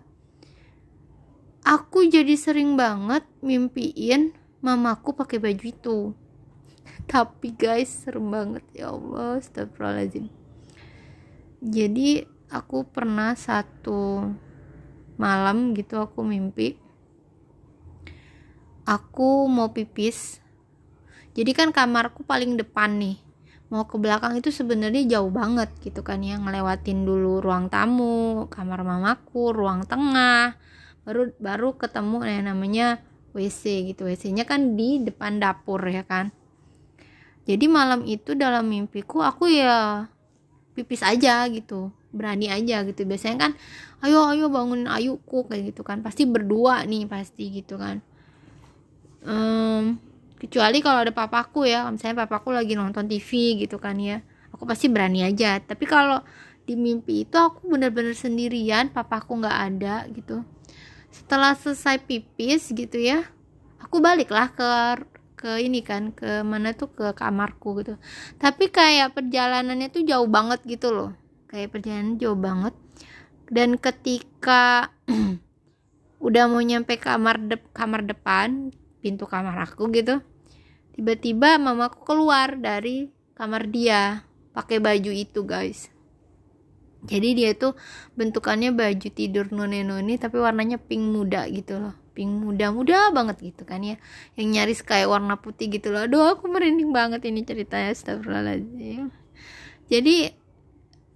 aku 1.64 2.04
jadi 2.04 2.37
sering 2.37 2.76
banget 2.76 3.25
mimpiin 3.40 4.37
mamaku 4.61 5.16
pakai 5.16 5.40
baju 5.40 5.64
itu. 5.64 5.99
Tapi 7.11 7.57
guys 7.57 8.04
serem 8.04 8.28
banget. 8.28 8.64
Ya 8.76 8.92
Allah 8.92 9.40
astagfirullahaladzim. 9.40 10.28
Jadi 11.64 12.28
aku 12.52 12.85
pernah 12.85 13.33
satu 13.33 14.28
malam 15.16 15.73
gitu 15.73 16.00
aku 16.04 16.21
mimpi 16.21 16.76
aku 18.85 19.49
mau 19.49 19.73
pipis. 19.73 20.45
Jadi 21.33 21.57
kan 21.57 21.73
kamarku 21.73 22.28
paling 22.28 22.61
depan 22.61 23.00
nih 23.00 23.30
mau 23.71 23.87
ke 23.87 23.97
belakang 24.03 24.35
itu 24.35 24.50
sebenarnya 24.50 25.07
jauh 25.07 25.31
banget 25.31 25.71
gitu 25.81 26.03
kan 26.03 26.21
ya. 26.21 26.37
Ngelewatin 26.37 27.07
dulu 27.07 27.39
ruang 27.39 27.71
tamu 27.71 28.50
kamar 28.50 28.83
mamaku 28.83 29.55
ruang 29.55 29.87
tengah 29.87 30.59
baru 31.07 31.33
baru 31.39 31.79
ketemu 31.79 32.19
yang 32.27 32.45
namanya 32.50 32.87
WC 33.31 33.95
gitu. 33.95 34.11
WC-nya 34.11 34.43
kan 34.43 34.75
di 34.75 34.99
depan 35.00 35.39
dapur 35.39 35.81
ya 35.87 36.03
kan. 36.03 36.35
Jadi 37.47 37.67
malam 37.71 38.05
itu 38.05 38.35
dalam 38.35 38.67
mimpiku 38.67 39.23
aku 39.23 39.49
ya 39.49 40.11
pipis 40.75 41.07
aja 41.07 41.47
gitu 41.47 41.95
berani 42.11 42.50
aja 42.50 42.83
gitu. 42.83 43.07
Biasanya 43.07 43.39
kan 43.39 43.53
ayo 44.03 44.27
ayo 44.35 44.50
bangunin 44.50 44.91
ayuku 44.91 45.47
kayak 45.47 45.73
gitu 45.73 45.87
kan. 45.87 46.03
Pasti 46.03 46.27
berdua 46.27 46.83
nih 46.91 47.07
pasti 47.07 47.55
gitu 47.55 47.79
kan. 47.79 48.03
Um, 49.23 50.10
kecuali 50.41 50.81
kalau 50.81 51.05
ada 51.05 51.13
papaku 51.13 51.69
ya 51.69 51.85
misalnya 51.93 52.25
papaku 52.25 52.57
lagi 52.57 52.73
nonton 52.73 53.05
TV 53.05 53.61
gitu 53.61 53.77
kan 53.77 54.01
ya 54.01 54.25
aku 54.57 54.65
pasti 54.65 54.89
berani 54.89 55.21
aja. 55.23 55.61
Tapi 55.61 55.85
kalau 55.85 56.25
di 56.65 56.75
mimpi 56.81 57.29
itu 57.29 57.37
aku 57.37 57.69
bener-bener 57.69 58.17
sendirian 58.17 58.89
papaku 58.89 59.37
nggak 59.37 59.59
ada 59.69 60.09
gitu. 60.11 60.43
Setelah 61.13 61.53
selesai 61.53 62.01
pipis 62.09 62.73
gitu 62.73 62.97
ya 62.97 63.29
aku 63.83 64.01
baliklah 64.01 64.49
ke 64.55 64.71
ke 65.41 65.57
ini 65.65 65.81
kan 65.81 66.13
ke 66.13 66.45
mana 66.45 66.73
tuh 66.73 66.89
ke 66.93 67.13
kamarku 67.13 67.81
gitu. 67.85 68.01
Tapi 68.41 68.73
kayak 68.73 69.17
perjalanannya 69.17 69.89
tuh 69.93 70.05
jauh 70.09 70.29
banget 70.29 70.65
gitu 70.65 70.93
loh. 70.93 71.11
Kayak 71.49 71.77
perjalanan 71.77 72.17
jauh 72.21 72.37
banget. 72.37 72.73
Dan 73.51 73.81
ketika 73.81 74.93
udah 76.27 76.45
mau 76.47 76.61
nyampe 76.61 77.01
kamar 77.01 77.41
de 77.41 77.57
kamar 77.73 78.05
depan 78.05 78.71
pintu 79.01 79.25
kamar 79.25 79.57
aku 79.65 79.89
gitu 79.91 80.21
tiba-tiba 81.00 81.57
mamaku 81.57 82.04
keluar 82.04 82.61
dari 82.61 83.09
kamar 83.33 83.73
dia. 83.73 84.28
Pakai 84.52 84.85
baju 84.85 85.09
itu 85.09 85.49
guys. 85.49 85.88
Jadi 87.09 87.40
dia 87.40 87.57
tuh 87.57 87.73
bentukannya 88.12 88.76
baju 88.76 89.09
tidur 89.09 89.49
noni 89.49 89.80
noni 89.80 90.21
tapi 90.21 90.37
warnanya 90.37 90.76
pink 90.76 91.00
muda 91.00 91.49
gitu 91.49 91.80
loh. 91.80 91.97
Pink 92.12 92.28
muda-muda 92.28 93.09
banget 93.16 93.40
gitu 93.40 93.64
kan 93.64 93.80
ya. 93.80 93.97
Yang 94.37 94.49
nyaris 94.52 94.80
kayak 94.85 95.09
warna 95.09 95.40
putih 95.40 95.73
gitu 95.73 95.88
loh. 95.88 96.04
Aduh 96.04 96.37
aku 96.37 96.52
merinding 96.52 96.92
banget 96.92 97.25
ini 97.25 97.49
ceritanya 97.49 97.97
astagfirullahaladzim. 97.97 99.09
Jadi 99.88 100.37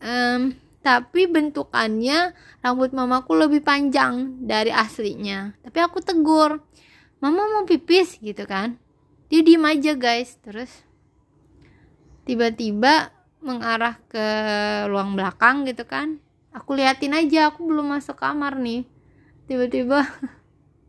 um, 0.00 0.56
tapi 0.80 1.28
bentukannya 1.28 2.32
rambut 2.64 2.96
mamaku 2.96 3.36
lebih 3.36 3.60
panjang 3.60 4.40
dari 4.40 4.72
aslinya. 4.72 5.52
Tapi 5.60 5.76
aku 5.84 6.00
tegur 6.00 6.64
mama 7.20 7.44
mau 7.52 7.68
pipis 7.68 8.16
gitu 8.24 8.48
kan 8.48 8.80
dia 9.34 9.42
diem 9.42 9.66
aja 9.66 9.98
guys. 9.98 10.38
Terus 10.46 10.70
tiba-tiba 12.22 13.10
mengarah 13.42 13.98
ke 14.06 14.22
ruang 14.86 15.18
belakang 15.18 15.66
gitu 15.66 15.82
kan. 15.82 16.22
Aku 16.54 16.78
liatin 16.78 17.18
aja 17.18 17.50
aku 17.50 17.66
belum 17.66 17.98
masuk 17.98 18.14
kamar 18.14 18.54
nih. 18.54 18.86
Tiba-tiba 19.50 20.06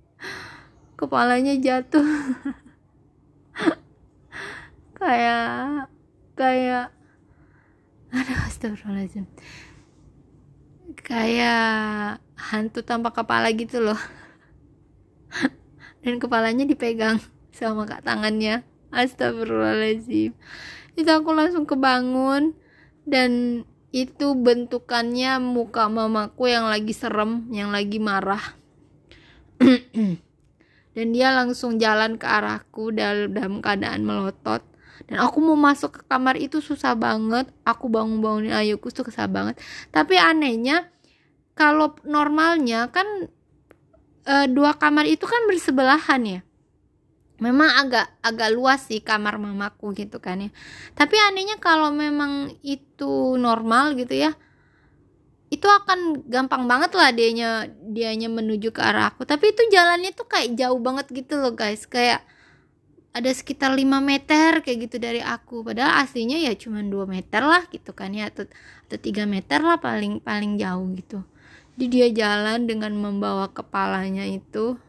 kepalanya 1.01 1.57
jatuh. 1.57 2.05
Kayak 4.95 5.91
kayak 6.39 6.87
aduh 8.09 8.39
astagfirullahaladzim. 8.47 9.27
Kayak 11.01 12.23
hantu 12.37 12.79
tanpa 12.81 13.11
kepala 13.11 13.51
gitu 13.51 13.83
loh. 13.83 13.99
Dan 16.01 16.17
kepalanya 16.17 16.63
dipegang 16.63 17.19
sama 17.55 17.87
kak 17.87 18.03
tangannya. 18.03 18.67
Astagfirullahaladzim. 18.91 20.35
Itu 20.95 21.09
aku 21.11 21.31
langsung 21.35 21.63
kebangun 21.63 22.55
dan 23.07 23.63
itu 23.95 24.35
bentukannya 24.35 25.39
muka 25.39 25.87
mamaku 25.87 26.51
yang 26.51 26.67
lagi 26.67 26.91
serem 26.91 27.47
yang 27.51 27.71
lagi 27.71 27.99
marah. 27.99 28.43
Dan 30.95 31.11
dia 31.11 31.31
langsung 31.35 31.75
jalan 31.75 32.15
ke 32.15 32.23
arahku 32.23 32.91
dalam 32.95 33.59
keadaan 33.59 34.07
melotot. 34.07 34.63
Dan 35.07 35.19
aku 35.19 35.43
mau 35.43 35.59
masuk 35.59 35.99
ke 35.99 36.01
kamar 36.07 36.39
itu 36.39 36.63
susah 36.63 36.95
banget. 36.95 37.51
Aku 37.67 37.91
bangun 37.91 38.23
bangunin 38.23 38.55
ayuku 38.55 38.91
tuh 38.95 39.03
susah 39.03 39.27
banget. 39.27 39.59
Tapi 39.91 40.15
anehnya 40.15 40.87
kalau 41.51 41.95
normalnya 42.07 42.91
kan 42.91 43.27
e, 44.23 44.35
dua 44.51 44.75
kamar 44.75 45.03
itu 45.07 45.27
kan 45.27 45.43
bersebelahan 45.51 46.21
ya 46.23 46.39
memang 47.41 47.67
agak 47.83 48.07
agak 48.23 48.49
luas 48.55 48.87
sih 48.87 49.03
kamar 49.03 49.35
mamaku 49.39 49.91
gitu 49.95 50.23
kan 50.23 50.39
ya. 50.39 50.49
Tapi 50.95 51.15
anehnya 51.19 51.59
kalau 51.59 51.91
memang 51.91 52.55
itu 52.63 53.35
normal 53.35 53.95
gitu 53.99 54.15
ya 54.15 54.35
itu 55.53 55.67
akan 55.69 56.25
gampang 56.25 56.65
banget 56.65 56.91
lah 56.97 57.13
dianya 57.13 57.69
dianya 57.85 58.27
menuju 58.27 58.73
ke 58.73 58.81
arah 58.81 59.13
aku. 59.13 59.23
Tapi 59.29 59.53
itu 59.53 59.61
jalannya 59.69 60.11
tuh 60.11 60.25
kayak 60.25 60.57
jauh 60.57 60.79
banget 60.81 61.05
gitu 61.13 61.37
loh 61.37 61.53
guys. 61.53 61.85
Kayak 61.85 62.25
ada 63.15 63.31
sekitar 63.31 63.71
5 63.71 63.85
meter 64.03 64.59
kayak 64.65 64.77
gitu 64.89 64.97
dari 64.99 65.21
aku. 65.21 65.63
Padahal 65.63 66.03
aslinya 66.03 66.35
ya 66.41 66.51
cuma 66.57 66.83
2 66.83 67.07
meter 67.07 67.45
lah 67.45 67.63
gitu 67.71 67.93
kan 67.93 68.11
ya 68.11 68.27
atau 68.33 68.49
atau 68.89 68.97
3 68.97 69.23
meter 69.29 69.61
lah 69.61 69.77
paling 69.79 70.19
paling 70.19 70.57
jauh 70.59 70.87
gitu. 70.97 71.21
Jadi 71.75 71.85
dia 71.91 72.07
jalan 72.11 72.67
dengan 72.67 72.95
membawa 72.95 73.51
kepalanya 73.51 74.27
itu 74.27 74.79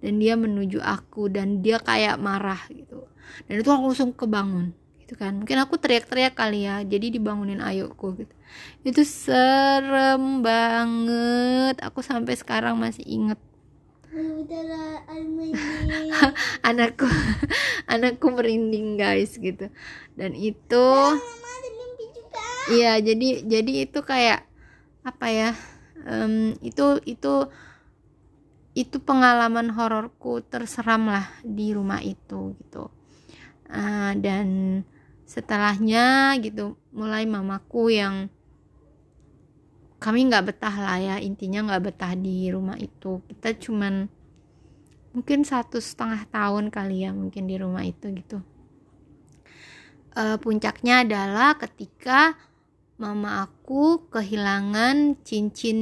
dan 0.00 0.20
dia 0.20 0.34
menuju 0.36 0.80
aku 0.80 1.28
dan 1.28 1.60
dia 1.60 1.80
kayak 1.80 2.16
marah 2.16 2.60
gitu. 2.72 3.04
Dan 3.46 3.62
itu 3.62 3.70
aku 3.70 3.92
langsung 3.92 4.12
kebangun 4.16 4.72
gitu 5.04 5.14
kan. 5.16 5.36
Mungkin 5.36 5.60
aku 5.60 5.76
teriak-teriak 5.76 6.34
kali 6.34 6.66
ya 6.66 6.82
jadi 6.82 7.12
dibangunin 7.12 7.60
ayokku 7.60 8.16
gitu. 8.20 8.34
Itu 8.82 9.04
serem 9.04 10.40
banget. 10.40 11.78
Aku 11.84 12.00
sampai 12.00 12.34
sekarang 12.34 12.80
masih 12.80 13.04
inget 13.06 13.38
anakku 16.68 17.06
anakku 17.94 18.26
merinding 18.34 18.98
guys 18.98 19.38
gitu. 19.38 19.70
Dan 20.18 20.34
itu 20.34 20.88
iya 22.74 22.98
jadi 22.98 23.46
jadi 23.46 23.72
itu 23.86 24.02
kayak 24.02 24.50
apa 25.02 25.26
ya 25.30 25.50
um, 26.06 26.54
itu 26.62 27.00
itu 27.08 27.50
itu 28.80 28.96
pengalaman 28.96 29.68
hororku 29.76 30.40
terseram 30.40 31.12
lah 31.12 31.28
di 31.44 31.76
rumah 31.76 32.00
itu 32.00 32.56
gitu. 32.56 32.88
Uh, 33.68 34.16
dan 34.18 34.80
setelahnya 35.28 36.34
gitu 36.42 36.74
mulai 36.90 37.28
mamaku 37.28 37.92
yang 37.92 38.26
kami 40.00 40.26
nggak 40.26 40.50
betah 40.50 40.74
lah 40.80 40.96
ya 40.96 41.16
intinya 41.20 41.68
nggak 41.68 41.92
betah 41.92 42.16
di 42.16 42.48
rumah 42.48 42.80
itu. 42.80 43.20
Kita 43.28 43.52
cuman 43.60 44.08
mungkin 45.12 45.44
satu 45.44 45.76
setengah 45.76 46.24
tahun 46.32 46.72
kali 46.72 47.04
ya 47.04 47.12
mungkin 47.12 47.44
di 47.44 47.60
rumah 47.60 47.84
itu 47.84 48.08
gitu. 48.16 48.40
Uh, 50.16 50.40
puncaknya 50.40 51.06
adalah 51.06 51.54
ketika 51.60 52.34
mama 52.98 53.46
aku 53.46 54.08
kehilangan 54.10 55.20
cincin 55.22 55.78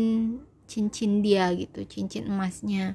cincin 0.69 1.25
dia 1.25 1.49
gitu 1.57 1.83
cincin 1.89 2.29
emasnya. 2.29 2.95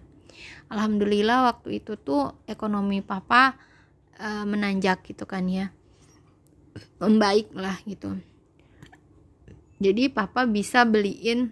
Alhamdulillah 0.70 1.50
waktu 1.50 1.82
itu 1.82 1.98
tuh 1.98 2.38
ekonomi 2.46 3.02
papa 3.02 3.58
uh, 4.22 4.46
menanjak 4.46 5.02
gitu 5.04 5.26
kan 5.26 5.50
ya. 5.50 5.74
Membaik 7.02 7.52
lah 7.58 7.78
gitu. 7.86 8.18
Jadi 9.82 10.08
papa 10.14 10.48
bisa 10.48 10.86
beliin 10.88 11.52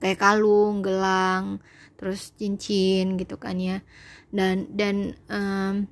kayak 0.00 0.20
kalung 0.20 0.84
gelang 0.84 1.62
terus 1.96 2.32
cincin 2.36 3.16
gitu 3.20 3.36
kan 3.36 3.56
ya. 3.60 3.84
Dan 4.32 4.72
dan 4.74 5.16
um, 5.30 5.86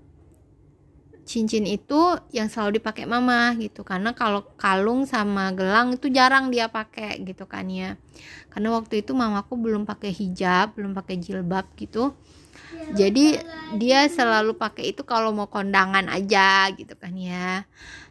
cincin 1.25 1.65
itu 1.65 2.21
yang 2.31 2.53
selalu 2.53 2.79
dipakai 2.79 3.09
mama 3.09 3.57
gitu. 3.57 3.83
Karena 3.83 4.13
kalau 4.13 4.45
kalung 4.61 5.09
sama 5.09 5.51
gelang 5.57 5.97
itu 5.97 6.13
jarang 6.13 6.53
dia 6.53 6.69
pakai 6.69 7.19
gitu 7.25 7.49
kan 7.49 7.67
ya. 7.73 7.97
Karena 8.53 8.77
waktu 8.77 9.03
itu 9.03 9.17
mamaku 9.17 9.59
belum 9.59 9.89
pakai 9.89 10.13
hijab 10.13 10.77
belum 10.77 10.93
pakai 10.95 11.19
jilbab 11.19 11.67
gitu. 11.75 12.15
Ya, 12.95 13.09
jadi 13.09 13.43
dia 13.81 14.07
selalu 14.07 14.55
pakai 14.55 14.95
itu 14.95 15.03
kalau 15.03 15.33
mau 15.35 15.49
kondangan 15.49 16.07
aja 16.13 16.69
gitu 16.77 16.95
kan 16.95 17.17
ya. 17.17 17.65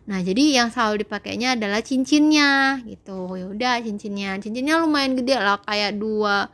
Nah 0.04 0.20
jadi 0.20 0.60
yang 0.60 0.68
selalu 0.74 1.08
dipakainya 1.08 1.56
adalah 1.56 1.80
cincinnya 1.80 2.82
gitu. 2.84 3.40
Ya 3.40 3.46
udah 3.48 3.74
cincinnya. 3.86 4.36
Cincinnya 4.42 4.82
lumayan 4.82 5.16
gede 5.16 5.38
lah 5.40 5.62
kayak 5.64 5.96
dua 5.96 6.50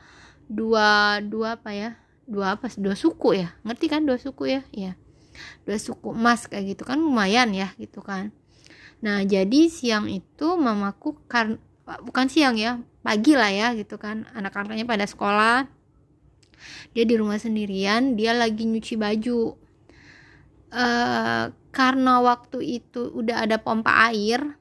dua 0.46 1.18
dua 1.24 1.58
apa 1.58 1.72
ya? 1.74 1.90
Dua 2.30 2.54
apa? 2.60 2.70
Dua 2.78 2.94
suku 2.94 3.42
ya? 3.42 3.56
Ngerti 3.66 3.86
kan 3.90 4.06
dua 4.06 4.22
suku 4.22 4.60
ya? 4.60 4.62
Ya 4.70 4.94
dua 5.64 5.78
suku 5.78 6.12
emas 6.16 6.46
kayak 6.48 6.76
gitu 6.78 6.84
kan 6.88 7.00
lumayan 7.00 7.52
ya 7.56 7.74
gitu 7.80 8.00
kan. 8.00 8.32
Nah 9.04 9.24
jadi 9.24 9.72
siang 9.72 10.08
itu 10.12 10.58
mamaku 10.60 11.16
kan 11.28 11.60
bukan 11.86 12.28
siang 12.30 12.56
ya 12.60 12.80
pagi 13.02 13.34
lah 13.36 13.52
ya 13.52 13.68
gitu 13.76 13.96
kan. 14.00 14.28
Anak-anaknya 14.36 14.86
pada 14.88 15.06
sekolah 15.08 15.68
dia 16.92 17.06
di 17.08 17.16
rumah 17.16 17.40
sendirian 17.40 18.20
dia 18.20 18.36
lagi 18.36 18.68
nyuci 18.68 18.96
baju. 19.00 19.56
Uh, 20.70 21.50
karena 21.74 22.22
waktu 22.22 22.82
itu 22.82 23.10
udah 23.10 23.46
ada 23.46 23.58
pompa 23.58 24.10
air 24.10 24.58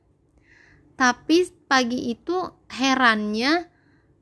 tapi 0.98 1.46
pagi 1.70 2.12
itu 2.12 2.36
herannya 2.68 3.68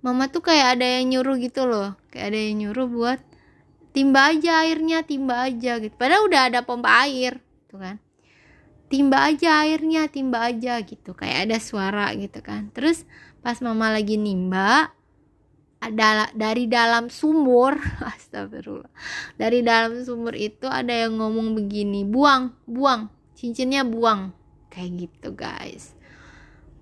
mama 0.05 0.29
tuh 0.31 0.45
kayak 0.45 0.79
ada 0.79 0.87
yang 0.87 1.15
nyuruh 1.15 1.37
gitu 1.41 1.67
loh 1.67 1.99
kayak 2.13 2.35
ada 2.35 2.39
yang 2.39 2.57
nyuruh 2.63 2.87
buat 2.87 3.21
timba 3.97 4.29
aja 4.29 4.61
airnya 4.61 5.01
timba 5.09 5.49
aja 5.49 5.81
gitu. 5.81 5.97
Padahal 5.97 6.29
udah 6.29 6.53
ada 6.53 6.61
pompa 6.69 7.09
air 7.09 7.41
tuh 7.65 7.81
kan. 7.81 7.97
Timba 8.93 9.33
aja 9.33 9.65
airnya 9.65 10.05
timba 10.13 10.53
aja 10.53 10.85
gitu. 10.85 11.17
Kayak 11.17 11.49
ada 11.49 11.57
suara 11.57 12.13
gitu 12.13 12.45
kan. 12.45 12.69
Terus 12.77 13.09
pas 13.41 13.57
mama 13.65 13.89
lagi 13.89 14.21
nimba 14.21 14.93
ada 15.81 16.29
dari 16.37 16.69
dalam 16.69 17.09
sumur 17.09 17.81
astagfirullah. 18.13 18.93
Dari 19.41 19.65
dalam 19.65 19.97
sumur 20.05 20.37
itu 20.37 20.69
ada 20.69 20.93
yang 20.93 21.17
ngomong 21.17 21.57
begini 21.57 22.05
buang 22.05 22.53
buang 22.69 23.09
cincinnya 23.33 23.81
buang. 23.81 24.37
Kayak 24.69 25.09
gitu 25.09 25.33
guys. 25.33 25.97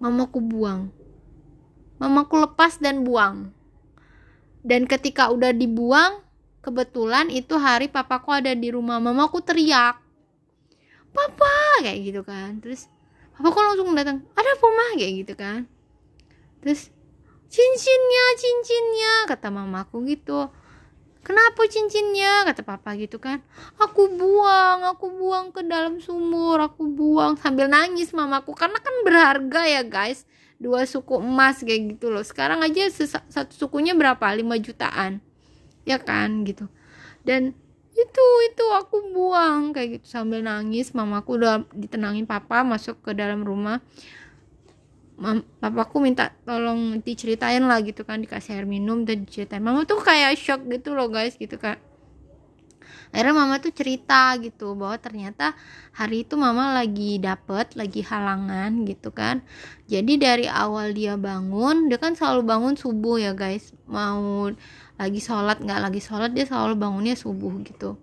Mamaku 0.02 0.42
buang. 0.42 0.90
Mamaku 2.02 2.42
lepas 2.42 2.82
dan 2.82 3.06
buang. 3.06 3.54
Dan 4.66 4.90
ketika 4.90 5.30
udah 5.30 5.54
dibuang 5.54 6.23
kebetulan 6.64 7.28
itu 7.28 7.60
hari 7.60 7.92
papaku 7.92 8.32
ada 8.32 8.56
di 8.56 8.72
rumah. 8.72 8.96
Mamaku 8.96 9.44
teriak 9.44 10.00
papa! 11.14 11.84
kayak 11.84 12.00
gitu 12.00 12.20
kan. 12.24 12.58
Terus 12.64 12.88
papaku 13.36 13.58
langsung 13.60 13.92
datang 13.92 14.24
ada 14.32 14.50
apa 14.56 14.66
mah 14.66 14.90
kayak 14.96 15.12
gitu 15.20 15.34
kan. 15.36 15.68
Terus 16.64 16.88
cincinnya 17.52 18.26
cincinnya 18.40 19.12
kata 19.28 19.52
mamaku 19.52 20.08
gitu. 20.08 20.48
Kenapa 21.24 21.64
cincinnya? 21.64 22.44
kata 22.44 22.64
papa 22.64 22.96
gitu 23.00 23.16
kan. 23.20 23.40
Aku 23.80 24.12
buang 24.12 24.84
aku 24.84 25.08
buang 25.08 25.52
ke 25.56 25.64
dalam 25.64 25.96
sumur 26.00 26.60
aku 26.60 26.84
buang 26.84 27.36
sambil 27.40 27.68
nangis 27.68 28.12
mamaku. 28.16 28.56
Karena 28.56 28.80
kan 28.80 28.92
berharga 29.04 29.62
ya 29.68 29.82
guys. 29.84 30.24
Dua 30.60 30.84
suku 30.88 31.20
emas 31.20 31.60
kayak 31.60 31.96
gitu 31.96 32.12
loh. 32.12 32.24
Sekarang 32.24 32.60
aja 32.60 32.88
satu 33.28 33.52
sukunya 33.52 33.92
berapa? 33.96 34.24
5 34.24 34.44
jutaan 34.60 35.20
ya 35.88 36.00
kan 36.00 36.44
gitu. 36.48 36.68
Dan 37.24 37.56
itu 37.94 38.26
itu 38.50 38.64
aku 38.74 39.14
buang 39.14 39.70
kayak 39.70 40.00
gitu. 40.00 40.06
Sambil 40.18 40.42
nangis 40.42 40.92
mamaku 40.92 41.38
udah 41.38 41.62
ditenangin 41.72 42.26
papa 42.26 42.66
masuk 42.66 43.00
ke 43.04 43.14
dalam 43.14 43.46
rumah. 43.46 43.78
Mam, 45.14 45.46
papaku 45.62 46.02
minta 46.02 46.34
tolong 46.42 46.98
diceritain 47.00 47.62
lah 47.62 47.78
gitu 47.86 48.02
kan. 48.02 48.18
Dikasih 48.18 48.58
air 48.58 48.66
minum 48.66 49.06
dan 49.06 49.22
diceritain. 49.22 49.62
Mama 49.62 49.86
tuh 49.86 50.02
kayak 50.02 50.34
shock 50.34 50.66
gitu 50.66 50.92
loh 50.92 51.06
guys 51.06 51.38
gitu 51.38 51.54
kan 51.54 51.78
akhirnya 53.14 53.30
mama 53.30 53.62
tuh 53.62 53.70
cerita 53.70 54.34
gitu 54.42 54.74
bahwa 54.74 54.98
ternyata 54.98 55.54
hari 55.94 56.26
itu 56.26 56.34
mama 56.34 56.74
lagi 56.74 57.22
dapet 57.22 57.78
lagi 57.78 58.02
halangan 58.02 58.82
gitu 58.90 59.14
kan. 59.14 59.46
Jadi 59.86 60.18
dari 60.18 60.46
awal 60.50 60.90
dia 60.90 61.14
bangun 61.14 61.86
dia 61.86 62.02
kan 62.02 62.18
selalu 62.18 62.42
bangun 62.42 62.74
subuh 62.74 63.22
ya 63.22 63.30
guys. 63.30 63.70
Mau 63.86 64.50
lagi 64.94 65.18
sholat 65.18 65.58
nggak 65.58 65.80
lagi 65.82 66.00
sholat 66.02 66.30
dia 66.30 66.46
selalu 66.46 66.78
bangunnya 66.78 67.18
subuh 67.18 67.50
gitu. 67.66 67.98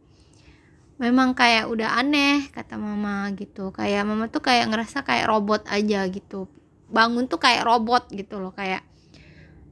Memang 1.02 1.34
kayak 1.34 1.66
udah 1.72 1.98
aneh 1.98 2.52
kata 2.54 2.78
mama 2.78 3.32
gitu. 3.34 3.74
Kayak 3.74 4.06
mama 4.06 4.30
tuh 4.30 4.44
kayak 4.44 4.70
ngerasa 4.70 5.02
kayak 5.02 5.26
robot 5.26 5.66
aja 5.72 6.06
gitu. 6.12 6.46
Bangun 6.92 7.26
tuh 7.26 7.42
kayak 7.42 7.66
robot 7.66 8.12
gitu 8.14 8.38
loh 8.38 8.54
kayak 8.54 8.86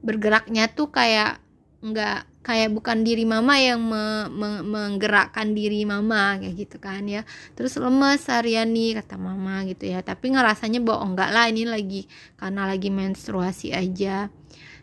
bergeraknya 0.00 0.72
tuh 0.72 0.88
kayak 0.88 1.38
nggak 1.84 2.24
kayak 2.40 2.72
bukan 2.72 3.04
diri 3.04 3.28
mama 3.28 3.60
yang 3.60 3.84
me, 3.84 4.26
me, 4.32 4.64
menggerakkan 4.64 5.52
diri 5.52 5.84
mama 5.84 6.40
kayak 6.40 6.56
gitu 6.56 6.76
kan 6.80 7.04
ya. 7.04 7.22
Terus 7.52 7.76
lemes 7.76 8.24
harian 8.26 8.72
kata 8.72 9.20
mama 9.20 9.62
gitu 9.68 9.92
ya. 9.92 10.00
Tapi 10.00 10.34
ngerasanya 10.34 10.80
oh, 10.82 11.04
enggak 11.04 11.30
lah 11.30 11.46
ini 11.52 11.68
lagi 11.68 12.08
karena 12.40 12.64
lagi 12.64 12.88
menstruasi 12.88 13.76
aja 13.76 14.32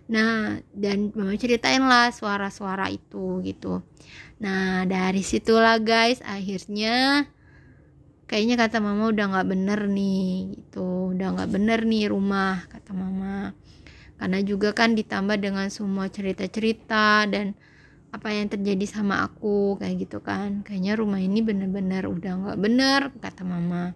nah 0.08 0.56
dan 0.72 1.12
mama 1.12 1.36
ceritain 1.36 1.84
lah 1.84 2.12
suara-suara 2.16 2.88
itu 2.88 3.44
gitu. 3.44 3.84
Nah 4.40 4.88
dari 4.88 5.20
situlah 5.20 5.80
guys 5.84 6.24
akhirnya 6.24 7.28
kayaknya 8.28 8.56
kata 8.60 8.84
mama 8.84 9.12
udah 9.12 9.26
nggak 9.36 9.48
bener 9.48 9.80
nih 9.92 10.56
gitu. 10.60 11.16
Udah 11.16 11.36
nggak 11.36 11.52
bener 11.52 11.80
nih 11.88 12.12
rumah 12.12 12.64
kata 12.72 12.92
mama. 12.96 13.56
Karena 14.18 14.40
juga 14.42 14.74
kan 14.74 14.96
ditambah 14.96 15.38
dengan 15.38 15.68
semua 15.70 16.10
cerita-cerita 16.10 17.28
dan 17.30 17.54
apa 18.10 18.32
yang 18.32 18.48
terjadi 18.48 18.88
sama 18.88 19.28
aku 19.28 19.76
kayak 19.80 20.08
gitu 20.08 20.24
kan. 20.24 20.64
Kayaknya 20.64 20.94
rumah 21.00 21.20
ini 21.20 21.44
bener-bener 21.44 22.08
udah 22.08 22.34
nggak 22.48 22.60
bener 22.60 23.02
kata 23.20 23.44
mama. 23.44 23.92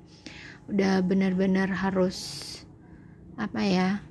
Udah 0.68 1.04
bener-bener 1.04 1.68
harus 1.72 2.18
apa 3.40 3.64
ya 3.66 4.11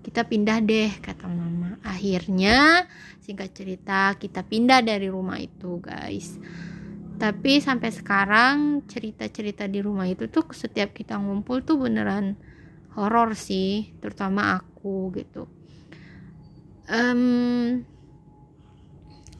kita 0.00 0.24
pindah 0.24 0.58
deh 0.64 0.90
kata 1.00 1.28
mama. 1.28 1.76
Akhirnya 1.84 2.88
singkat 3.20 3.52
cerita 3.52 4.16
kita 4.16 4.44
pindah 4.44 4.80
dari 4.80 5.08
rumah 5.12 5.36
itu 5.36 5.80
guys. 5.80 6.40
Tapi 7.20 7.60
sampai 7.60 7.92
sekarang 7.92 8.88
cerita-cerita 8.88 9.68
di 9.68 9.84
rumah 9.84 10.08
itu 10.08 10.24
tuh 10.32 10.48
setiap 10.56 10.96
kita 10.96 11.20
ngumpul 11.20 11.60
tuh 11.60 11.76
beneran 11.76 12.32
horor 12.96 13.36
sih 13.36 13.92
terutama 14.00 14.56
aku 14.56 15.12
gitu. 15.12 15.44
Um, 16.90 17.84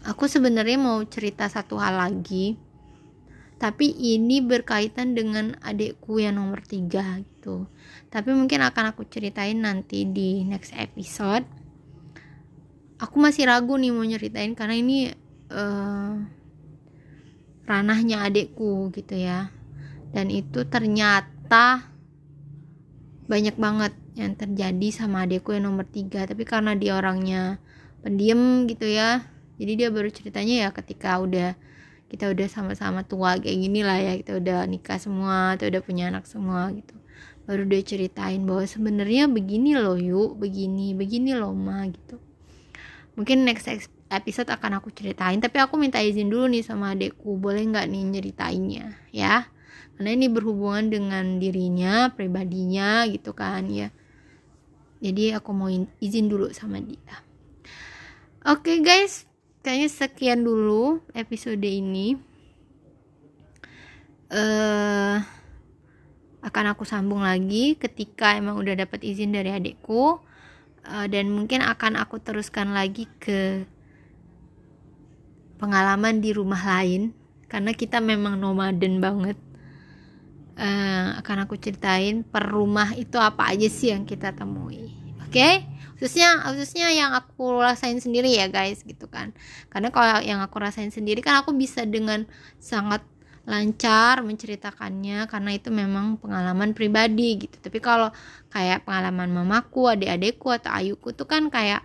aku 0.05 0.29
sebenarnya 0.29 0.79
mau 0.79 1.01
cerita 1.09 1.49
satu 1.49 1.81
hal 1.81 1.99
lagi 1.99 2.70
tapi 3.61 3.93
ini 3.93 4.41
berkaitan 4.41 5.13
dengan 5.13 5.53
adikku 5.61 6.17
yang 6.17 6.41
nomor 6.41 6.65
tiga 6.65 7.21
gitu. 7.21 7.69
Tapi 8.09 8.33
mungkin 8.33 8.65
akan 8.65 8.97
aku 8.97 9.05
ceritain 9.05 9.61
nanti 9.61 10.09
di 10.09 10.49
next 10.49 10.73
episode. 10.73 11.45
Aku 12.97 13.21
masih 13.21 13.53
ragu 13.53 13.77
nih 13.77 13.93
mau 13.93 14.01
nyeritain 14.01 14.57
karena 14.57 14.81
ini 14.81 14.99
uh, 15.53 16.17
ranahnya 17.69 18.25
adikku 18.25 18.89
gitu 18.97 19.21
ya. 19.21 19.53
Dan 20.09 20.33
itu 20.33 20.65
ternyata 20.65 21.85
banyak 23.29 23.61
banget 23.61 23.93
yang 24.17 24.41
terjadi 24.41 24.89
sama 24.89 25.29
adikku 25.29 25.53
yang 25.53 25.69
nomor 25.69 25.85
tiga. 25.85 26.25
Tapi 26.25 26.49
karena 26.49 26.73
dia 26.81 26.97
orangnya 26.97 27.61
pendiam 28.01 28.65
gitu 28.65 28.89
ya. 28.89 29.21
Jadi 29.61 29.85
dia 29.85 29.93
baru 29.93 30.09
ceritanya 30.09 30.65
ya 30.65 30.69
ketika 30.73 31.21
udah 31.21 31.53
kita 32.11 32.27
udah 32.27 32.51
sama-sama 32.51 33.07
tua 33.07 33.39
kayak 33.39 33.55
gini 33.55 33.87
lah 33.87 34.03
ya 34.03 34.19
kita 34.19 34.43
udah 34.43 34.67
nikah 34.67 34.99
semua 34.99 35.55
kita 35.55 35.71
udah 35.71 35.83
punya 35.87 36.05
anak 36.11 36.27
semua 36.27 36.67
gitu. 36.75 36.99
Baru 37.47 37.63
dia 37.71 37.81
ceritain 37.87 38.43
bahwa 38.43 38.67
sebenarnya 38.67 39.31
begini 39.31 39.79
loh 39.79 39.95
yuk 39.95 40.35
begini 40.43 40.93
begini 40.99 41.39
loh 41.39 41.55
ma 41.55 41.87
gitu. 41.87 42.19
Mungkin 43.15 43.47
next 43.47 43.71
episode 44.11 44.51
akan 44.51 44.83
aku 44.83 44.91
ceritain 44.91 45.39
tapi 45.39 45.63
aku 45.63 45.79
minta 45.79 46.03
izin 46.03 46.27
dulu 46.27 46.51
nih 46.51 46.67
sama 46.67 46.99
adekku 46.99 47.39
boleh 47.39 47.63
nggak 47.71 47.87
nih 47.87 48.03
nyeritainnya 48.11 48.99
ya? 49.15 49.47
Karena 49.95 50.11
ini 50.11 50.27
berhubungan 50.27 50.91
dengan 50.91 51.39
dirinya 51.39 52.11
pribadinya 52.11 53.07
gitu 53.07 53.39
kan 53.39 53.71
ya. 53.71 53.95
Jadi 54.99 55.33
aku 55.33 55.51
mau 55.55 55.71
izin 56.03 56.27
dulu 56.27 56.51
sama 56.51 56.83
dia. 56.83 57.23
Oke 58.43 58.75
okay, 58.75 58.79
guys 58.83 59.30
kayaknya 59.61 59.89
sekian 59.93 60.41
dulu 60.45 61.05
episode 61.13 61.65
ini. 61.65 62.17
Uh, 64.31 65.19
akan 66.41 66.73
aku 66.73 66.87
sambung 66.87 67.21
lagi 67.21 67.75
ketika 67.77 68.39
emang 68.39 68.57
udah 68.57 68.79
dapat 68.87 69.03
izin 69.03 69.35
dari 69.35 69.51
adekku 69.51 70.23
uh, 70.87 71.07
dan 71.11 71.29
mungkin 71.35 71.61
akan 71.67 71.99
aku 71.99 72.23
teruskan 72.23 72.73
lagi 72.73 73.11
ke 73.21 73.67
pengalaman 75.61 76.25
di 76.25 76.31
rumah 76.33 76.61
lain. 76.81 77.13
Karena 77.51 77.75
kita 77.75 77.99
memang 77.99 78.39
nomaden 78.39 79.03
banget. 79.03 79.37
Uh, 80.61 81.17
akan 81.25 81.49
aku 81.49 81.57
ceritain 81.57 82.21
per 82.21 82.45
rumah 82.53 82.93
itu 82.93 83.17
apa 83.17 83.49
aja 83.49 83.65
sih 83.67 83.93
yang 83.93 84.05
kita 84.05 84.37
temui. 84.37 84.93
Oke? 85.25 85.33
okay? 85.33 85.55
Khususnya 86.01 86.41
khususnya 86.49 86.89
yang 86.97 87.13
aku 87.13 87.61
rasain 87.61 88.01
sendiri 88.01 88.33
ya 88.33 88.49
guys 88.49 88.81
gitu 88.81 89.05
kan. 89.05 89.37
Karena 89.69 89.93
kalau 89.93 90.25
yang 90.25 90.41
aku 90.41 90.57
rasain 90.57 90.89
sendiri 90.89 91.21
kan 91.21 91.45
aku 91.45 91.53
bisa 91.53 91.85
dengan 91.85 92.25
sangat 92.57 93.05
lancar 93.45 94.25
menceritakannya 94.25 95.29
karena 95.29 95.51
itu 95.53 95.69
memang 95.69 96.17
pengalaman 96.17 96.73
pribadi 96.73 97.45
gitu. 97.45 97.61
Tapi 97.61 97.85
kalau 97.85 98.09
kayak 98.49 98.89
pengalaman 98.89 99.29
mamaku 99.29 99.93
adik-adikku 99.93 100.49
atau 100.49 100.73
ayuku 100.73 101.13
tuh 101.13 101.29
kan 101.29 101.53
kayak 101.53 101.85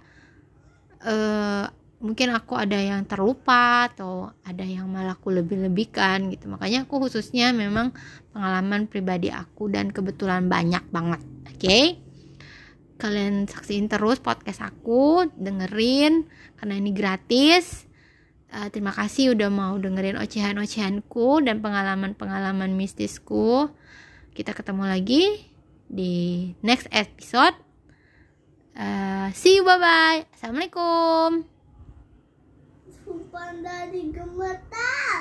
uh, 1.03 1.67
mungkin 1.99 2.31
aku 2.31 2.55
ada 2.55 2.79
yang 2.79 3.03
terlupa 3.03 3.91
atau 3.91 4.31
ada 4.47 4.63
yang 4.63 4.87
malah 4.87 5.19
aku 5.19 5.35
lebih-lebihkan 5.35 6.31
gitu. 6.31 6.47
Makanya 6.47 6.87
aku 6.87 7.03
khususnya 7.03 7.51
memang 7.51 7.91
pengalaman 8.31 8.87
pribadi 8.87 9.27
aku 9.27 9.67
dan 9.67 9.91
kebetulan 9.91 10.47
banyak 10.47 10.87
banget 10.87 11.19
oke? 11.19 11.59
okay? 11.59 12.04
Kalian 12.95 13.47
saksiin 13.47 13.91
terus 13.91 14.23
podcast 14.23 14.63
aku 14.63 15.27
dengerin 15.35 16.27
karena 16.59 16.73
ini 16.79 16.91
gratis. 16.95 17.87
Uh, 18.51 18.71
terima 18.71 18.95
kasih 18.95 19.35
udah 19.35 19.51
mau 19.51 19.75
dengerin 19.75 20.15
ocehan-ocehanku 20.15 21.43
dan 21.43 21.59
pengalaman-pengalaman 21.59 22.71
mistisku. 22.75 23.67
Kita 24.31 24.55
ketemu 24.55 24.87
lagi 24.87 25.23
di 25.91 26.51
next 26.63 26.87
episode. 26.91 27.55
Uh, 28.75 29.31
see 29.31 29.59
you 29.59 29.63
bye 29.63 29.79
bye 29.79 30.27
assalamualaikum. 30.35 31.47
Panda 33.35 33.87
di 33.91 34.15
gemetar. 34.15 35.19